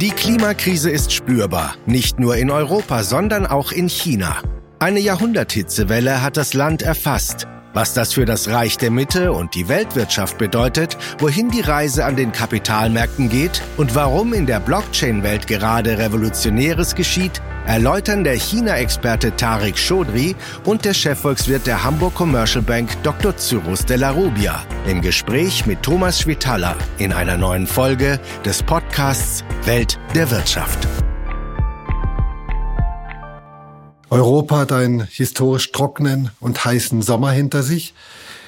Die 0.00 0.12
Klimakrise 0.12 0.88
ist 0.88 1.12
spürbar, 1.12 1.74
nicht 1.84 2.18
nur 2.18 2.34
in 2.36 2.50
Europa, 2.50 3.02
sondern 3.02 3.46
auch 3.46 3.70
in 3.70 3.90
China. 3.90 4.40
Eine 4.78 4.98
Jahrhunderthitzewelle 4.98 6.22
hat 6.22 6.38
das 6.38 6.54
Land 6.54 6.80
erfasst. 6.80 7.46
Was 7.72 7.94
das 7.94 8.12
für 8.12 8.24
das 8.24 8.48
Reich 8.48 8.78
der 8.78 8.90
Mitte 8.90 9.32
und 9.32 9.54
die 9.54 9.68
Weltwirtschaft 9.68 10.38
bedeutet, 10.38 10.96
wohin 11.18 11.50
die 11.50 11.60
Reise 11.60 12.04
an 12.04 12.16
den 12.16 12.32
Kapitalmärkten 12.32 13.28
geht 13.28 13.62
und 13.76 13.94
warum 13.94 14.32
in 14.32 14.46
der 14.46 14.60
Blockchain-Welt 14.60 15.46
gerade 15.46 15.98
Revolutionäres 15.98 16.94
geschieht, 16.94 17.40
erläutern 17.66 18.24
der 18.24 18.34
China-Experte 18.34 19.36
Tarek 19.36 19.76
Chaudhry 19.76 20.34
und 20.64 20.84
der 20.84 20.94
Chefvolkswirt 20.94 21.66
der 21.66 21.84
Hamburg 21.84 22.14
Commercial 22.14 22.62
Bank 22.62 22.90
Dr. 23.02 23.36
Cyrus 23.36 23.84
de 23.84 23.96
la 23.96 24.10
Rubia 24.10 24.62
im 24.86 25.00
Gespräch 25.00 25.66
mit 25.66 25.82
Thomas 25.82 26.20
Schwitaler 26.20 26.76
in 26.98 27.12
einer 27.12 27.36
neuen 27.36 27.66
Folge 27.66 28.18
des 28.44 28.62
Podcasts 28.62 29.44
Welt 29.64 29.98
der 30.14 30.30
Wirtschaft. 30.30 30.88
Europa 34.10 34.58
hat 34.58 34.72
einen 34.72 35.04
historisch 35.04 35.70
trockenen 35.72 36.30
und 36.40 36.64
heißen 36.64 37.00
Sommer 37.00 37.30
hinter 37.30 37.62
sich. 37.62 37.94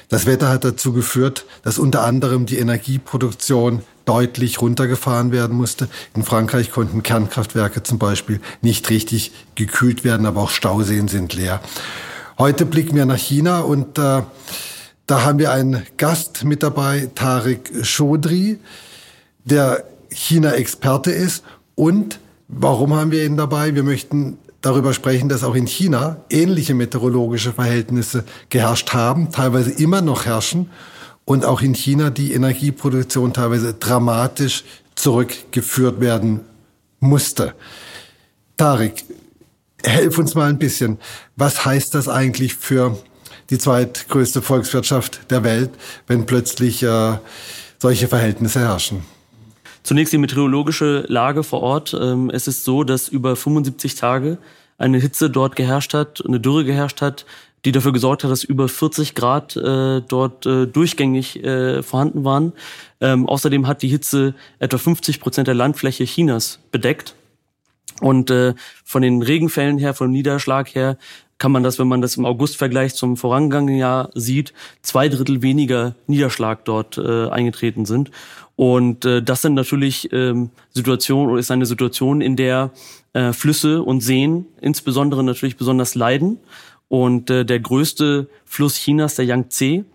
Das 0.09 0.25
Wetter 0.25 0.49
hat 0.49 0.63
dazu 0.65 0.93
geführt, 0.93 1.45
dass 1.63 1.79
unter 1.79 2.03
anderem 2.03 2.45
die 2.45 2.59
Energieproduktion 2.59 3.81
deutlich 4.05 4.61
runtergefahren 4.61 5.31
werden 5.31 5.55
musste. 5.55 5.87
In 6.15 6.23
Frankreich 6.23 6.71
konnten 6.71 7.01
Kernkraftwerke 7.01 7.83
zum 7.83 7.97
Beispiel 7.97 8.41
nicht 8.61 8.89
richtig 8.89 9.31
gekühlt 9.55 10.03
werden, 10.03 10.25
aber 10.25 10.41
auch 10.41 10.49
Stauseen 10.49 11.07
sind 11.07 11.33
leer. 11.33 11.61
Heute 12.37 12.65
blicken 12.65 12.95
wir 12.95 13.05
nach 13.05 13.17
China 13.17 13.61
und 13.61 13.97
äh, 13.97 14.23
da 15.07 15.23
haben 15.23 15.39
wir 15.39 15.51
einen 15.51 15.85
Gast 15.97 16.43
mit 16.43 16.63
dabei, 16.63 17.09
Tarek 17.15 17.71
Chaudhry, 17.83 18.59
der 19.45 19.85
China-Experte 20.09 21.11
ist. 21.11 21.43
Und 21.75 22.19
warum 22.47 22.93
haben 22.93 23.11
wir 23.11 23.25
ihn 23.25 23.37
dabei? 23.37 23.75
Wir 23.75 23.83
möchten 23.83 24.37
darüber 24.63 24.93
sprechen, 24.93 25.29
dass 25.29 25.43
auch 25.43 25.53
in 25.53 25.67
China 25.67 26.17
ähnliche 26.31 26.73
meteorologische 26.73 27.53
Verhältnisse 27.53 28.23
geherrscht 28.49 28.93
haben, 28.93 29.31
teilweise 29.31 29.69
immer 29.69 30.01
noch 30.01 30.25
herrschen 30.25 30.71
und 31.25 31.45
auch 31.45 31.61
in 31.61 31.75
China 31.75 32.09
die 32.09 32.33
Energieproduktion 32.33 33.33
teilweise 33.33 33.75
dramatisch 33.75 34.63
zurückgeführt 34.95 35.99
werden 35.99 36.41
musste. 36.99 37.53
Tarek, 38.57 39.03
helf 39.83 40.17
uns 40.17 40.33
mal 40.33 40.49
ein 40.49 40.59
bisschen. 40.59 40.97
Was 41.35 41.65
heißt 41.65 41.93
das 41.93 42.07
eigentlich 42.07 42.55
für 42.55 42.97
die 43.49 43.57
zweitgrößte 43.57 44.41
Volkswirtschaft 44.41 45.29
der 45.29 45.43
Welt, 45.43 45.71
wenn 46.07 46.25
plötzlich 46.25 46.81
äh, 46.83 47.17
solche 47.79 48.07
Verhältnisse 48.07 48.61
herrschen? 48.61 49.03
Zunächst 49.83 50.13
die 50.13 50.17
meteorologische 50.17 51.05
Lage 51.07 51.43
vor 51.43 51.61
Ort. 51.61 51.95
Ähm, 51.99 52.29
es 52.29 52.47
ist 52.47 52.63
so, 52.63 52.83
dass 52.83 53.09
über 53.09 53.35
75 53.35 53.95
Tage 53.95 54.37
eine 54.77 54.97
Hitze 54.97 55.29
dort 55.29 55.55
geherrscht 55.55 55.93
hat, 55.93 56.23
eine 56.25 56.39
Dürre 56.39 56.63
geherrscht 56.63 57.01
hat, 57.01 57.25
die 57.65 57.71
dafür 57.71 57.93
gesorgt 57.93 58.23
hat, 58.23 58.31
dass 58.31 58.43
über 58.43 58.67
40 58.67 59.15
Grad 59.15 59.55
äh, 59.55 60.01
dort 60.01 60.45
äh, 60.45 60.65
durchgängig 60.67 61.43
äh, 61.43 61.83
vorhanden 61.83 62.23
waren. 62.23 62.53
Ähm, 62.99 63.27
außerdem 63.27 63.67
hat 63.67 63.81
die 63.81 63.87
Hitze 63.87 64.35
etwa 64.59 64.77
50 64.77 65.19
Prozent 65.19 65.47
der 65.47 65.55
Landfläche 65.55 66.05
Chinas 66.05 66.59
bedeckt. 66.71 67.15
Und 68.01 68.33
von 68.83 69.01
den 69.01 69.21
Regenfällen 69.21 69.77
her, 69.77 69.93
vom 69.93 70.11
Niederschlag 70.11 70.73
her, 70.73 70.97
kann 71.43 71.51
man 71.51 71.63
das, 71.63 71.77
wenn 71.77 71.89
man 71.89 72.01
das 72.01 72.15
im 72.15 72.25
August 72.25 72.55
vergleicht 72.55 72.95
zum 72.95 73.17
vorangegangenen 73.17 73.77
Jahr 73.77 74.09
sieht, 74.13 74.53
zwei 74.81 75.09
Drittel 75.09 75.41
weniger 75.41 75.93
Niederschlag 76.07 76.63
dort 76.63 76.97
äh, 76.97 77.27
eingetreten 77.27 77.85
sind. 77.85 78.11
Und 78.55 79.05
äh, 79.05 79.21
das 79.21 79.41
sind 79.41 79.55
natürlich 79.55 80.11
ähm, 80.13 80.51
Situationen 80.71 81.31
oder 81.31 81.39
ist 81.39 81.51
eine 81.51 81.65
Situation, 81.65 82.21
in 82.21 82.35
der 82.35 82.71
äh, 83.13 83.33
Flüsse 83.33 83.81
und 83.81 84.01
Seen 84.01 84.45
insbesondere 84.61 85.23
natürlich 85.23 85.57
besonders 85.57 85.95
leiden. 85.95 86.37
Und 86.87 87.29
äh, 87.29 87.45
der 87.45 87.59
größte 87.59 88.27
Fluss 88.45 88.75
Chinas, 88.75 89.15
der 89.15 89.25
Yangtze, 89.25 89.85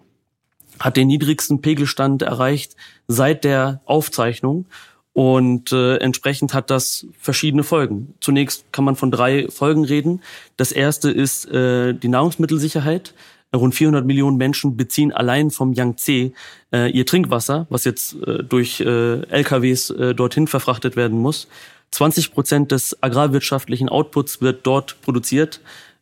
hat 0.80 0.96
den 0.96 1.08
niedrigsten 1.08 1.60
Pegelstand 1.60 2.22
erreicht 2.22 2.76
seit 3.06 3.44
der 3.44 3.80
Aufzeichnung. 3.84 4.66
Und 5.12 5.72
äh, 5.72 5.96
entsprechend 5.96 6.54
hat 6.54 6.70
das 6.70 7.06
verschiedene 7.18 7.64
Folgen. 7.64 8.14
Zunächst 8.20 8.72
kann 8.72 8.84
man 8.84 8.94
von 8.94 9.10
drei 9.10 9.48
Folgen 9.48 9.84
reden. 9.84 10.22
Das 10.56 10.70
erste 10.70 11.10
ist 11.10 11.50
äh, 11.50 11.92
die 11.92 12.06
Nahrungsmittelsicherheit. 12.06 13.14
Rund 13.54 13.74
400 13.74 14.04
Millionen 14.04 14.36
Menschen 14.36 14.76
beziehen 14.76 15.12
allein 15.12 15.50
vom 15.50 15.72
Yangtze 15.72 16.32
äh, 16.72 16.90
ihr 16.90 17.06
Trinkwasser, 17.06 17.66
was 17.70 17.84
jetzt 17.84 18.16
äh, 18.26 18.42
durch 18.44 18.80
äh, 18.80 19.22
LKWs 19.30 19.90
äh, 19.90 20.14
dorthin 20.14 20.46
verfrachtet 20.46 20.96
werden 20.96 21.18
muss. 21.18 21.48
20 21.92 22.32
Prozent 22.32 22.72
des 22.72 23.02
agrarwirtschaftlichen 23.02 23.88
Outputs 23.88 24.42
wird 24.42 24.66
dort 24.66 25.00
produziert. 25.00 25.60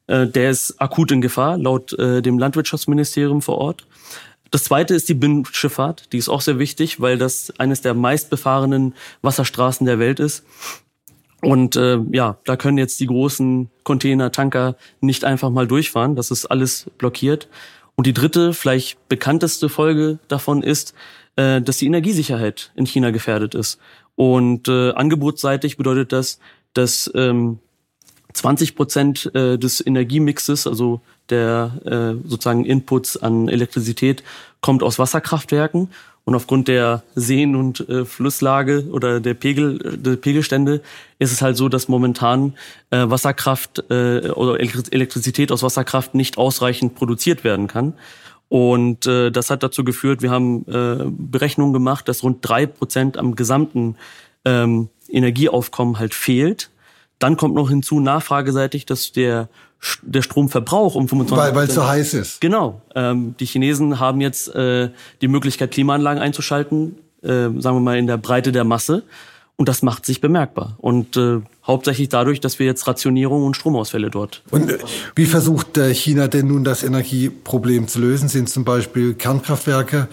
Äh, 0.09 0.27
der 0.27 0.51
ist 0.51 0.81
akut 0.81 1.13
in 1.13 1.21
Gefahr, 1.21 1.57
laut 1.57 1.93
äh, 1.99 2.21
dem 2.21 2.39
Landwirtschaftsministerium 2.39 3.43
vor 3.43 3.59
Ort. 3.59 3.87
Das 4.51 4.65
zweite 4.65 4.95
ist 4.95 5.09
die 5.09 5.15
Binnenschifffahrt. 5.15 6.13
Die 6.13 6.19
ist 6.19 6.29
auch 6.29 6.41
sehr 6.41 6.59
wichtig, 6.59 7.01
weil 7.01 7.19
das 7.19 7.53
eines 7.59 7.81
der 7.81 7.95
meistbefahrenen 7.95 8.95
Wasserstraßen 9.23 9.87
der 9.87 9.99
Welt 9.99 10.21
ist. 10.21 10.45
Und 11.43 11.77
äh, 11.77 11.99
ja, 12.13 12.39
da 12.45 12.57
können 12.57 12.79
jetzt 12.79 12.99
die 13.01 13.07
großen 13.07 13.71
Container, 13.85 14.33
Tanker 14.33 14.77
nicht 15.01 15.25
einfach 15.25 15.51
mal 15.51 15.67
durchfahren. 15.67 16.17
Das 16.17 16.31
ist 16.31 16.47
alles 16.47 16.91
blockiert. 16.99 17.49
Und 17.95 18.07
die 18.07 18.13
dritte, 18.13 18.53
vielleicht 18.53 19.09
bekannteste 19.09 19.69
Folge 19.69 20.19
davon 20.29 20.63
ist, 20.63 20.95
äh, 21.37 21.61
dass 21.61 21.79
die 21.79 21.87
Energiesicherheit 21.87 22.73
in 22.75 22.87
China 22.87 23.11
gefährdet 23.11 23.55
ist. 23.55 23.79
Und 24.15 24.69
äh, 24.69 24.93
angebotsseitig 24.93 25.77
bedeutet 25.77 26.13
das, 26.13 26.39
dass 26.73 27.11
ähm, 27.15 27.59
20 28.33 28.77
Prozent 28.77 29.31
äh, 29.35 29.59
des 29.59 29.85
Energiemixes, 29.85 30.67
also 30.67 31.01
der 31.31 31.73
äh, 31.85 32.29
sozusagen 32.29 32.65
Inputs 32.65 33.17
an 33.17 33.49
Elektrizität, 33.49 34.23
kommt 34.61 34.83
aus 34.83 34.99
Wasserkraftwerken 34.99 35.91
und 36.27 36.35
aufgrund 36.35 36.67
der 36.67 37.05
Seen- 37.15 37.55
und 37.55 37.89
äh, 37.89 38.05
Flusslage 38.05 38.89
oder 38.91 39.21
der 39.21 39.35
Pegel, 39.35 39.79
der 39.97 40.17
Pegelstände 40.17 40.83
ist 41.21 41.33
es 41.33 41.41
halt 41.41 41.57
so, 41.57 41.69
dass 41.69 41.87
momentan 41.87 42.55
äh, 42.91 43.09
Wasserkraft 43.09 43.85
äh, 43.91 44.31
oder 44.31 44.59
Elektrizität 44.59 45.53
aus 45.53 45.63
Wasserkraft 45.63 46.17
nicht 46.17 46.37
ausreichend 46.37 46.97
produziert 46.97 47.45
werden 47.45 47.69
kann. 47.69 47.95
Und 48.49 49.07
äh, 49.07 49.31
das 49.31 49.51
hat 49.51 49.63
dazu 49.63 49.85
geführt, 49.85 50.21
wir 50.21 50.33
haben 50.33 50.67
äh, 50.67 51.05
Berechnungen 51.09 51.73
gemacht, 51.73 52.09
dass 52.09 52.25
rund 52.25 52.39
drei 52.41 52.67
Prozent 52.67 53.19
am 53.19 53.37
gesamten 53.37 53.95
ähm, 54.45 54.89
Energieaufkommen 55.09 56.01
halt 56.01 56.13
fehlt. 56.13 56.71
Dann 57.19 57.37
kommt 57.37 57.55
noch 57.55 57.71
hinzu, 57.71 58.01
nachfrageseitig, 58.01 58.87
dass 58.87 59.13
der 59.13 59.49
der 60.03 60.23
Stromverbrauch 60.23 60.95
um 60.95 61.09
25 61.09 61.37
Weil 61.37 61.55
weil 61.55 61.69
es 61.69 61.75
so 61.75 61.87
heiß 61.87 62.15
ist. 62.15 62.41
Genau. 62.41 62.81
Ähm, 62.95 63.35
die 63.39 63.45
Chinesen 63.45 64.01
haben 64.01 64.21
jetzt 64.21 64.53
äh, 64.55 64.91
die 65.21 65.29
Möglichkeit, 65.29 65.71
Klimaanlagen 65.71 66.21
einzuschalten, 66.21 66.97
äh, 67.23 67.29
sagen 67.29 67.61
wir 67.61 67.81
mal 67.81 67.99
in 67.99 68.07
der 68.07 68.17
Breite 68.17 68.53
der 68.53 68.65
Masse. 68.65 69.05
Und 69.59 69.71
das 69.71 69.83
macht 69.83 70.05
sich 70.05 70.21
bemerkbar. 70.21 70.77
Und 70.79 71.17
äh, 71.17 71.41
hauptsächlich 71.67 72.11
dadurch, 72.11 72.41
dass 72.41 72.59
wir 72.59 72.67
jetzt 72.67 72.87
Rationierung 72.87 73.45
und 73.45 73.57
Stromausfälle 73.57 74.11
dort. 74.11 74.43
Und 74.51 74.71
äh, 74.71 74.79
wie 75.15 75.25
versucht 75.25 75.79
äh, 75.79 75.95
China 75.95 76.29
denn 76.29 76.49
nun 76.49 76.63
das 76.63 76.83
Energieproblem 76.83 77.89
zu 77.89 78.01
lösen? 78.01 78.29
Sind 78.29 78.51
zum 78.51 78.65
Beispiel 78.65 79.15
Kernkraftwerke 79.15 80.09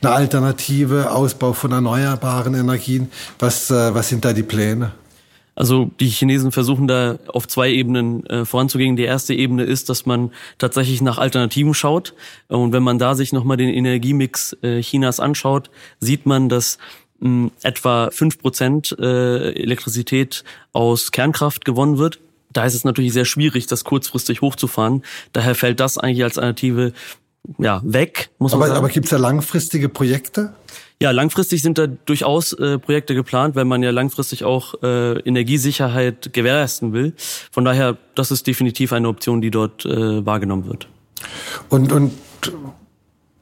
eine 0.00 0.12
Alternative, 0.12 1.10
Ausbau 1.10 1.52
von 1.52 1.72
erneuerbaren 1.72 2.54
Energien? 2.54 3.10
Was, 3.38 3.70
äh, 3.70 3.94
was 3.94 4.08
sind 4.08 4.24
da 4.24 4.32
die 4.32 4.42
Pläne? 4.42 4.92
Also 5.54 5.90
die 6.00 6.08
Chinesen 6.08 6.52
versuchen 6.52 6.86
da 6.86 7.18
auf 7.28 7.46
zwei 7.48 7.70
Ebenen 7.70 8.24
äh, 8.26 8.44
voranzugehen. 8.44 8.96
Die 8.96 9.02
erste 9.04 9.34
Ebene 9.34 9.64
ist, 9.64 9.88
dass 9.88 10.06
man 10.06 10.30
tatsächlich 10.58 11.02
nach 11.02 11.18
Alternativen 11.18 11.74
schaut. 11.74 12.14
Und 12.48 12.72
wenn 12.72 12.82
man 12.82 12.98
da 12.98 13.14
sich 13.14 13.32
nochmal 13.32 13.56
den 13.56 13.68
Energiemix 13.68 14.56
äh, 14.62 14.80
Chinas 14.80 15.20
anschaut, 15.20 15.70
sieht 15.98 16.26
man, 16.26 16.48
dass 16.48 16.78
mh, 17.20 17.50
etwa 17.62 18.10
fünf 18.10 18.38
Prozent 18.38 18.96
äh, 18.98 19.52
Elektrizität 19.52 20.44
aus 20.72 21.10
Kernkraft 21.10 21.64
gewonnen 21.64 21.98
wird. 21.98 22.20
Da 22.52 22.64
ist 22.64 22.74
es 22.74 22.84
natürlich 22.84 23.12
sehr 23.12 23.24
schwierig, 23.24 23.66
das 23.66 23.84
kurzfristig 23.84 24.40
hochzufahren. 24.40 25.02
Daher 25.32 25.54
fällt 25.54 25.78
das 25.78 25.98
eigentlich 25.98 26.24
als 26.24 26.38
Alternative 26.38 26.92
ja, 27.58 27.80
weg, 27.84 28.30
muss 28.38 28.52
man 28.52 28.60
aber, 28.60 28.68
sagen. 28.68 28.78
Aber 28.78 28.88
gibt 28.88 29.06
es 29.06 29.10
da 29.10 29.16
langfristige 29.16 29.88
Projekte? 29.88 30.52
Ja, 31.02 31.12
langfristig 31.12 31.62
sind 31.62 31.78
da 31.78 31.86
durchaus 31.86 32.52
äh, 32.52 32.78
Projekte 32.78 33.14
geplant, 33.14 33.56
weil 33.56 33.64
man 33.64 33.82
ja 33.82 33.90
langfristig 33.90 34.44
auch 34.44 34.74
äh, 34.82 35.18
Energiesicherheit 35.20 36.34
gewährleisten 36.34 36.92
will. 36.92 37.14
Von 37.50 37.64
daher, 37.64 37.96
das 38.14 38.30
ist 38.30 38.46
definitiv 38.46 38.92
eine 38.92 39.08
Option, 39.08 39.40
die 39.40 39.50
dort 39.50 39.86
äh, 39.86 40.26
wahrgenommen 40.26 40.66
wird. 40.66 40.88
Und, 41.70 41.90
und 41.92 42.12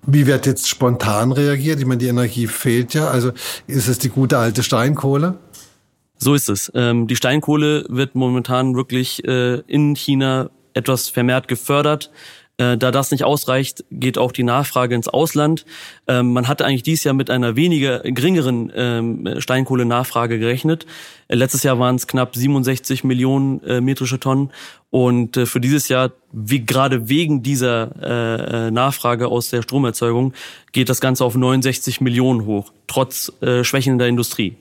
wie 0.06 0.26
wird 0.26 0.46
jetzt 0.46 0.68
spontan 0.68 1.32
reagiert? 1.32 1.80
Ich 1.80 1.86
meine, 1.86 1.98
die 1.98 2.06
Energie 2.06 2.46
fehlt 2.46 2.94
ja. 2.94 3.08
Also 3.08 3.32
ist 3.66 3.88
es 3.88 3.98
die 3.98 4.08
gute 4.08 4.38
alte 4.38 4.62
Steinkohle? 4.62 5.34
So 6.16 6.34
ist 6.34 6.48
es. 6.48 6.70
Ähm, 6.74 7.08
die 7.08 7.16
Steinkohle 7.16 7.86
wird 7.88 8.14
momentan 8.14 8.76
wirklich 8.76 9.24
äh, 9.24 9.60
in 9.66 9.96
China 9.96 10.50
etwas 10.74 11.08
vermehrt 11.08 11.48
gefördert. 11.48 12.10
Äh, 12.58 12.76
da 12.76 12.90
das 12.90 13.12
nicht 13.12 13.22
ausreicht, 13.22 13.84
geht 13.92 14.18
auch 14.18 14.32
die 14.32 14.42
Nachfrage 14.42 14.96
ins 14.96 15.06
Ausland. 15.06 15.64
Ähm, 16.08 16.32
man 16.32 16.48
hatte 16.48 16.64
eigentlich 16.64 16.82
dieses 16.82 17.04
Jahr 17.04 17.14
mit 17.14 17.30
einer 17.30 17.54
weniger 17.54 18.00
geringeren 18.00 18.72
ähm, 18.74 19.34
Steinkohlenachfrage 19.38 20.40
gerechnet. 20.40 20.84
Äh, 21.28 21.36
letztes 21.36 21.62
Jahr 21.62 21.78
waren 21.78 21.94
es 21.94 22.08
knapp 22.08 22.34
67 22.34 23.04
Millionen 23.04 23.62
äh, 23.62 23.80
metrische 23.80 24.18
Tonnen. 24.18 24.50
Und 24.90 25.36
für 25.36 25.60
dieses 25.60 25.88
Jahr, 25.88 26.12
wie 26.32 26.64
gerade 26.64 27.10
wegen 27.10 27.42
dieser 27.42 28.70
Nachfrage 28.70 29.28
aus 29.28 29.50
der 29.50 29.60
Stromerzeugung, 29.60 30.32
geht 30.72 30.88
das 30.88 31.02
Ganze 31.02 31.26
auf 31.26 31.34
69 31.34 32.00
Millionen 32.00 32.46
hoch, 32.46 32.72
trotz 32.86 33.30
äh, 33.42 33.64
schwächelnder 33.64 34.08
Industrie. 34.08 34.56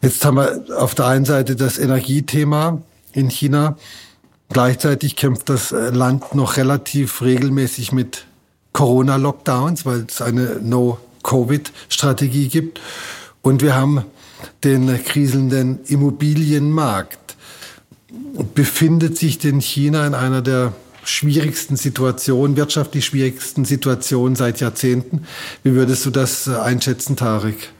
Jetzt 0.00 0.24
haben 0.24 0.36
wir 0.36 0.62
auf 0.78 0.94
der 0.94 1.06
einen 1.06 1.24
Seite 1.24 1.56
das 1.56 1.76
Energiethema 1.76 2.82
in 3.12 3.30
China. 3.30 3.76
Gleichzeitig 4.52 5.16
kämpft 5.16 5.48
das 5.48 5.72
äh, 5.72 5.90
Land 5.90 6.34
noch 6.34 6.56
relativ 6.56 7.22
regelmäßig 7.22 7.92
mit 7.92 8.26
Corona-Lockdowns, 8.72 9.86
weil 9.86 10.06
es 10.08 10.20
eine 10.20 10.60
No-Covid-Strategie 10.62 12.48
gibt. 12.48 12.80
Und 13.40 13.62
wir 13.62 13.74
haben 13.74 14.04
den 14.64 15.02
kriselnden 15.04 15.80
Immobilienmarkt. 15.86 17.18
Befindet 18.54 19.16
sich 19.16 19.38
denn 19.38 19.60
China 19.60 20.06
in 20.06 20.14
einer 20.14 20.42
der 20.42 20.72
schwierigsten 21.04 21.76
Situationen, 21.76 22.56
wirtschaftlich 22.56 23.06
schwierigsten 23.06 23.64
Situationen 23.64 24.36
seit 24.36 24.60
Jahrzehnten? 24.60 25.26
Wie 25.62 25.72
würdest 25.72 26.04
du 26.06 26.10
das 26.10 26.46
äh, 26.46 26.56
einschätzen, 26.56 27.16
Tarek? 27.16 27.72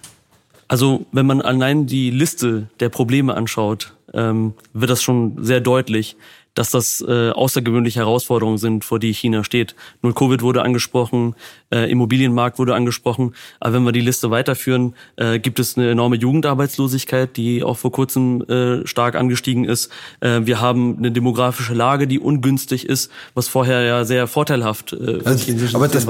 Also 0.69 1.05
wenn 1.13 1.27
man 1.27 1.43
allein 1.43 1.87
die 1.87 2.11
Liste 2.11 2.69
der 2.81 2.89
Probleme 2.89 3.35
anschaut, 3.35 3.93
ähm, 4.15 4.55
wird 4.73 4.91
das 4.91 5.03
schon 5.03 5.45
sehr 5.45 5.61
deutlich 5.61 6.17
dass 6.55 6.71
das 6.71 7.03
äh, 7.07 7.31
außergewöhnliche 7.31 8.01
Herausforderungen 8.01 8.59
sind, 8.59 8.85
vor 8.85 8.99
die 8.99 9.13
China 9.13 9.45
steht. 9.45 9.75
Null 10.03 10.13
Covid 10.13 10.43
wurde 10.43 10.63
angesprochen, 10.63 11.35
äh, 11.71 11.91
Immobilienmarkt 11.91 12.59
wurde 12.59 12.75
angesprochen. 12.75 13.35
Aber 13.61 13.75
wenn 13.75 13.85
wir 13.85 13.93
die 13.93 14.01
Liste 14.01 14.31
weiterführen, 14.31 14.95
äh, 15.17 15.39
gibt 15.39 15.59
es 15.59 15.77
eine 15.77 15.91
enorme 15.91 16.17
Jugendarbeitslosigkeit, 16.17 17.37
die 17.37 17.63
auch 17.63 17.79
vor 17.79 17.93
kurzem 17.93 18.43
äh, 18.43 18.87
stark 18.87 19.15
angestiegen 19.15 19.65
ist. 19.65 19.91
Äh, 20.21 20.41
wir 20.45 20.61
haben 20.61 20.99
eine 20.99 21.11
demografische 21.11 21.75
Lage, 21.75 22.07
die 22.07 22.19
ungünstig 22.19 22.87
ist, 22.87 23.11
was 23.35 23.49
vorher 23.49 23.83
ja 23.83 24.05
sehr 24.05 24.27
vorteilhaft 24.27 24.93
äh, 24.93 25.21
also, 25.25 25.77
Aber 25.77 25.89
das 25.89 26.07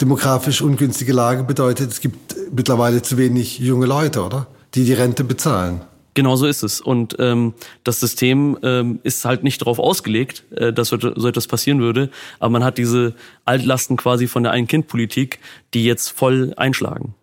demografisch 0.00 0.62
ungünstige 0.62 1.12
Lage 1.12 1.44
bedeutet, 1.44 1.90
es 1.90 2.00
gibt 2.00 2.36
mittlerweile 2.52 3.02
zu 3.02 3.18
wenig 3.18 3.58
junge 3.58 3.86
Leute, 3.86 4.24
oder? 4.24 4.46
Die 4.74 4.84
die 4.84 4.92
Rente 4.92 5.24
bezahlen. 5.24 5.80
Genau 6.16 6.34
so 6.34 6.46
ist 6.46 6.62
es. 6.62 6.80
Und 6.80 7.16
ähm, 7.18 7.52
das 7.84 8.00
System 8.00 8.58
ähm, 8.62 9.00
ist 9.02 9.26
halt 9.26 9.44
nicht 9.44 9.60
darauf 9.60 9.78
ausgelegt, 9.78 10.44
äh, 10.50 10.72
dass 10.72 10.88
so, 10.88 10.96
etwas 10.96 11.46
passieren 11.46 11.80
würde. 11.80 12.08
Aber 12.38 12.48
man 12.48 12.64
hat 12.64 12.78
diese 12.78 13.14
Altlasten 13.44 13.98
quasi 13.98 14.26
von 14.26 14.42
der 14.42 14.52
Ein-Kind-Politik, 14.52 15.40
die 15.74 15.84
jetzt 15.84 16.08
voll 16.08 16.54
einschlagen. 16.56 17.14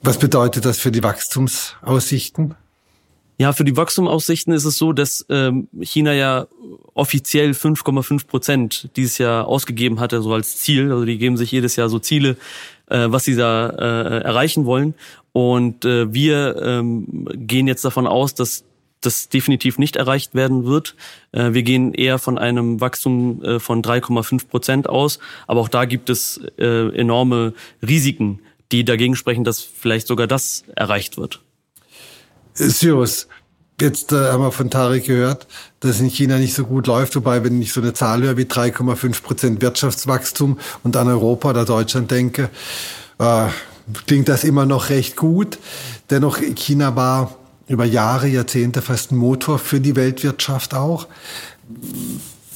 Was 0.00 0.16
bedeutet 0.16 0.64
das 0.64 0.78
für 0.78 0.92
die 0.92 1.02
Wachstumsaussichten? 1.02 2.54
Ja, 3.36 3.52
für 3.52 3.64
die 3.64 3.76
Wachstumsaussichten 3.76 4.52
ist 4.54 4.64
es 4.64 4.78
so, 4.78 4.92
dass 4.92 5.26
ähm, 5.28 5.66
China 5.80 6.12
ja 6.12 6.46
offiziell 6.94 7.50
5,5 7.50 8.28
Prozent 8.28 8.90
dieses 8.94 9.18
Jahr 9.18 9.48
ausgegeben 9.48 9.98
hatte, 9.98 10.22
so 10.22 10.32
als 10.32 10.56
Ziel. 10.58 10.92
Also 10.92 11.04
die 11.04 11.18
geben 11.18 11.36
sich 11.36 11.50
jedes 11.50 11.74
Jahr 11.74 11.88
so 11.88 11.98
Ziele, 11.98 12.36
äh, 12.86 13.06
was 13.08 13.24
sie 13.24 13.34
da 13.34 13.70
äh, 13.70 14.22
erreichen 14.22 14.66
wollen. 14.66 14.94
Und 15.36 15.84
äh, 15.84 16.14
wir 16.14 16.56
ähm, 16.62 17.28
gehen 17.34 17.66
jetzt 17.66 17.84
davon 17.84 18.06
aus, 18.06 18.32
dass 18.32 18.64
das 19.02 19.28
definitiv 19.28 19.76
nicht 19.76 19.96
erreicht 19.96 20.34
werden 20.34 20.64
wird. 20.64 20.96
Äh, 21.32 21.52
wir 21.52 21.62
gehen 21.62 21.92
eher 21.92 22.18
von 22.18 22.38
einem 22.38 22.80
Wachstum 22.80 23.42
äh, 23.42 23.60
von 23.60 23.82
3,5 23.82 24.48
Prozent 24.48 24.88
aus. 24.88 25.18
Aber 25.46 25.60
auch 25.60 25.68
da 25.68 25.84
gibt 25.84 26.08
es 26.08 26.40
äh, 26.56 26.88
enorme 26.96 27.52
Risiken, 27.86 28.40
die 28.72 28.86
dagegen 28.86 29.14
sprechen, 29.14 29.44
dass 29.44 29.60
vielleicht 29.60 30.06
sogar 30.06 30.26
das 30.26 30.64
erreicht 30.74 31.18
wird. 31.18 31.42
Cyrus, 32.54 33.28
jetzt 33.78 34.12
äh, 34.12 34.32
haben 34.32 34.42
wir 34.42 34.52
von 34.52 34.70
Tarek 34.70 35.04
gehört, 35.04 35.46
dass 35.80 36.00
in 36.00 36.08
China 36.08 36.38
nicht 36.38 36.54
so 36.54 36.64
gut 36.64 36.86
läuft, 36.86 37.14
wobei 37.14 37.44
wenn 37.44 37.60
ich 37.60 37.74
so 37.74 37.82
eine 37.82 37.92
Zahl 37.92 38.22
höre 38.22 38.38
wie 38.38 38.44
3,5 38.44 39.22
Prozent 39.22 39.60
Wirtschaftswachstum 39.60 40.58
und 40.82 40.96
an 40.96 41.08
Europa 41.08 41.50
oder 41.50 41.66
Deutschland 41.66 42.10
denke, 42.10 42.48
äh, 43.18 43.48
klingt 44.06 44.28
das 44.28 44.44
immer 44.44 44.66
noch 44.66 44.88
recht 44.88 45.16
gut. 45.16 45.58
Dennoch, 46.10 46.38
China 46.54 46.96
war 46.96 47.36
über 47.68 47.84
Jahre, 47.84 48.28
Jahrzehnte 48.28 48.82
fast 48.82 49.12
ein 49.12 49.16
Motor 49.16 49.58
für 49.58 49.80
die 49.80 49.96
Weltwirtschaft 49.96 50.74
auch. 50.74 51.06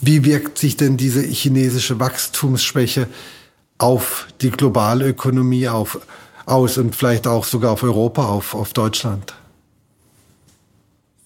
Wie 0.01 0.25
wirkt 0.25 0.59
sich 0.59 0.77
denn 0.77 0.97
diese 0.97 1.23
chinesische 1.23 2.01
Wachstumsschwäche 2.01 3.09
auf 3.79 4.29
die 4.41 4.51
globale 4.51 5.09
Ökonomie 5.09 5.69
auf, 5.69 6.01
aus 6.47 6.79
und 6.79 6.95
vielleicht 6.95 7.27
auch 7.27 7.45
sogar 7.45 7.73
auf 7.73 7.83
Europa, 7.83 8.25
auf, 8.25 8.55
auf 8.55 8.73
Deutschland? 8.73 9.35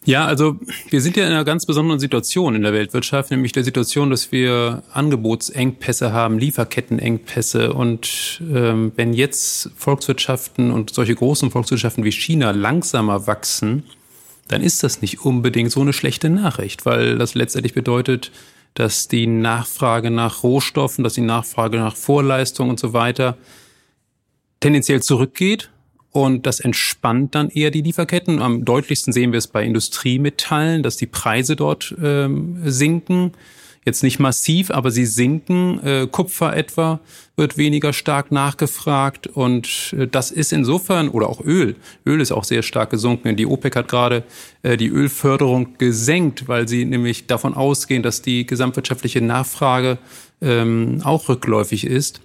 Ja, 0.07 0.27
also 0.27 0.57
wir 0.91 1.01
sind 1.01 1.17
ja 1.17 1.25
in 1.25 1.33
einer 1.33 1.45
ganz 1.45 1.65
besonderen 1.65 1.99
Situation 1.99 2.55
in 2.55 2.63
der 2.63 2.75
Weltwirtschaft, 2.75 3.31
nämlich 3.31 3.53
der 3.53 3.65
Situation, 3.65 4.11
dass 4.11 4.33
wir 4.33 4.83
Angebotsengpässe 4.93 6.13
haben, 6.13 6.39
Lieferkettenengpässe. 6.39 7.73
Und 7.73 8.43
ähm, 8.53 8.93
wenn 8.97 9.15
jetzt 9.15 9.71
Volkswirtschaften 9.77 10.71
und 10.71 10.93
solche 10.93 11.15
großen 11.15 11.51
Volkswirtschaften 11.51 12.05
wie 12.05 12.13
China 12.13 12.51
langsamer 12.51 13.27
wachsen, 13.27 13.85
dann 14.49 14.61
ist 14.61 14.83
das 14.83 15.01
nicht 15.01 15.25
unbedingt 15.25 15.73
so 15.73 15.81
eine 15.81 15.95
schlechte 15.95 16.29
Nachricht, 16.29 16.85
weil 16.85 17.17
das 17.17 17.35
letztendlich 17.35 17.73
bedeutet, 17.73 18.31
dass 18.75 19.09
die 19.09 19.27
Nachfrage 19.27 20.11
nach 20.11 20.43
Rohstoffen, 20.43 21.03
dass 21.03 21.15
die 21.15 21.23
Nachfrage 21.23 21.79
nach 21.79 21.97
Vorleistung 21.97 22.69
und 22.69 22.79
so 22.79 22.93
weiter 22.93 23.39
tendenziell 24.61 25.03
zurückgeht 25.03 25.71
und 26.15 26.47
das 26.47 26.61
entspannt 26.61 27.35
dann 27.35 27.51
eher 27.51 27.73
die 27.73 27.83
Lieferketten. 27.83 28.41
Am 28.41 28.65
deutlichsten 28.65 29.13
sehen 29.13 29.33
wir 29.33 29.39
es 29.39 29.49
bei 29.49 29.65
Industriemetallen, 29.65 30.85
dass 30.85 30.97
die 30.97 31.09
Preise 31.09 31.57
dort 31.57 31.93
ähm, 32.01 32.59
sinken. 32.65 33.33
Jetzt 33.85 34.05
nicht 34.05 34.21
massiv, 34.21 34.71
aber 34.71 34.93
sie 34.93 35.07
sinken. 35.07 35.85
Äh, 35.85 36.07
Kupfer 36.07 36.57
etwa 36.57 37.01
wird 37.35 37.59
weniger 37.59 37.93
stark 37.93 38.31
nachgefragt. 38.31 39.27
Und 39.27 39.93
äh, 39.99 40.07
das 40.07 40.31
ist 40.31 40.53
insofern, 40.53 41.09
oder 41.09 41.29
auch 41.29 41.41
Öl. 41.45 41.75
Öl 42.07 42.21
ist 42.21 42.31
auch 42.31 42.45
sehr 42.45 42.63
stark 42.63 42.91
gesunken. 42.91 43.35
Die 43.35 43.47
OPEC 43.47 43.75
hat 43.75 43.89
gerade 43.89 44.23
äh, 44.63 44.77
die 44.77 44.91
Ölförderung 44.91 45.77
gesenkt, 45.79 46.47
weil 46.47 46.69
sie 46.69 46.85
nämlich 46.85 47.27
davon 47.27 47.55
ausgehen, 47.55 48.05
dass 48.05 48.23
die 48.23 48.47
gesamtwirtschaftliche 48.47 49.21
Nachfrage 49.21 49.99
ähm, 50.41 51.01
auch 51.03 51.29
rückläufig 51.29 51.85
ist. 51.85 52.21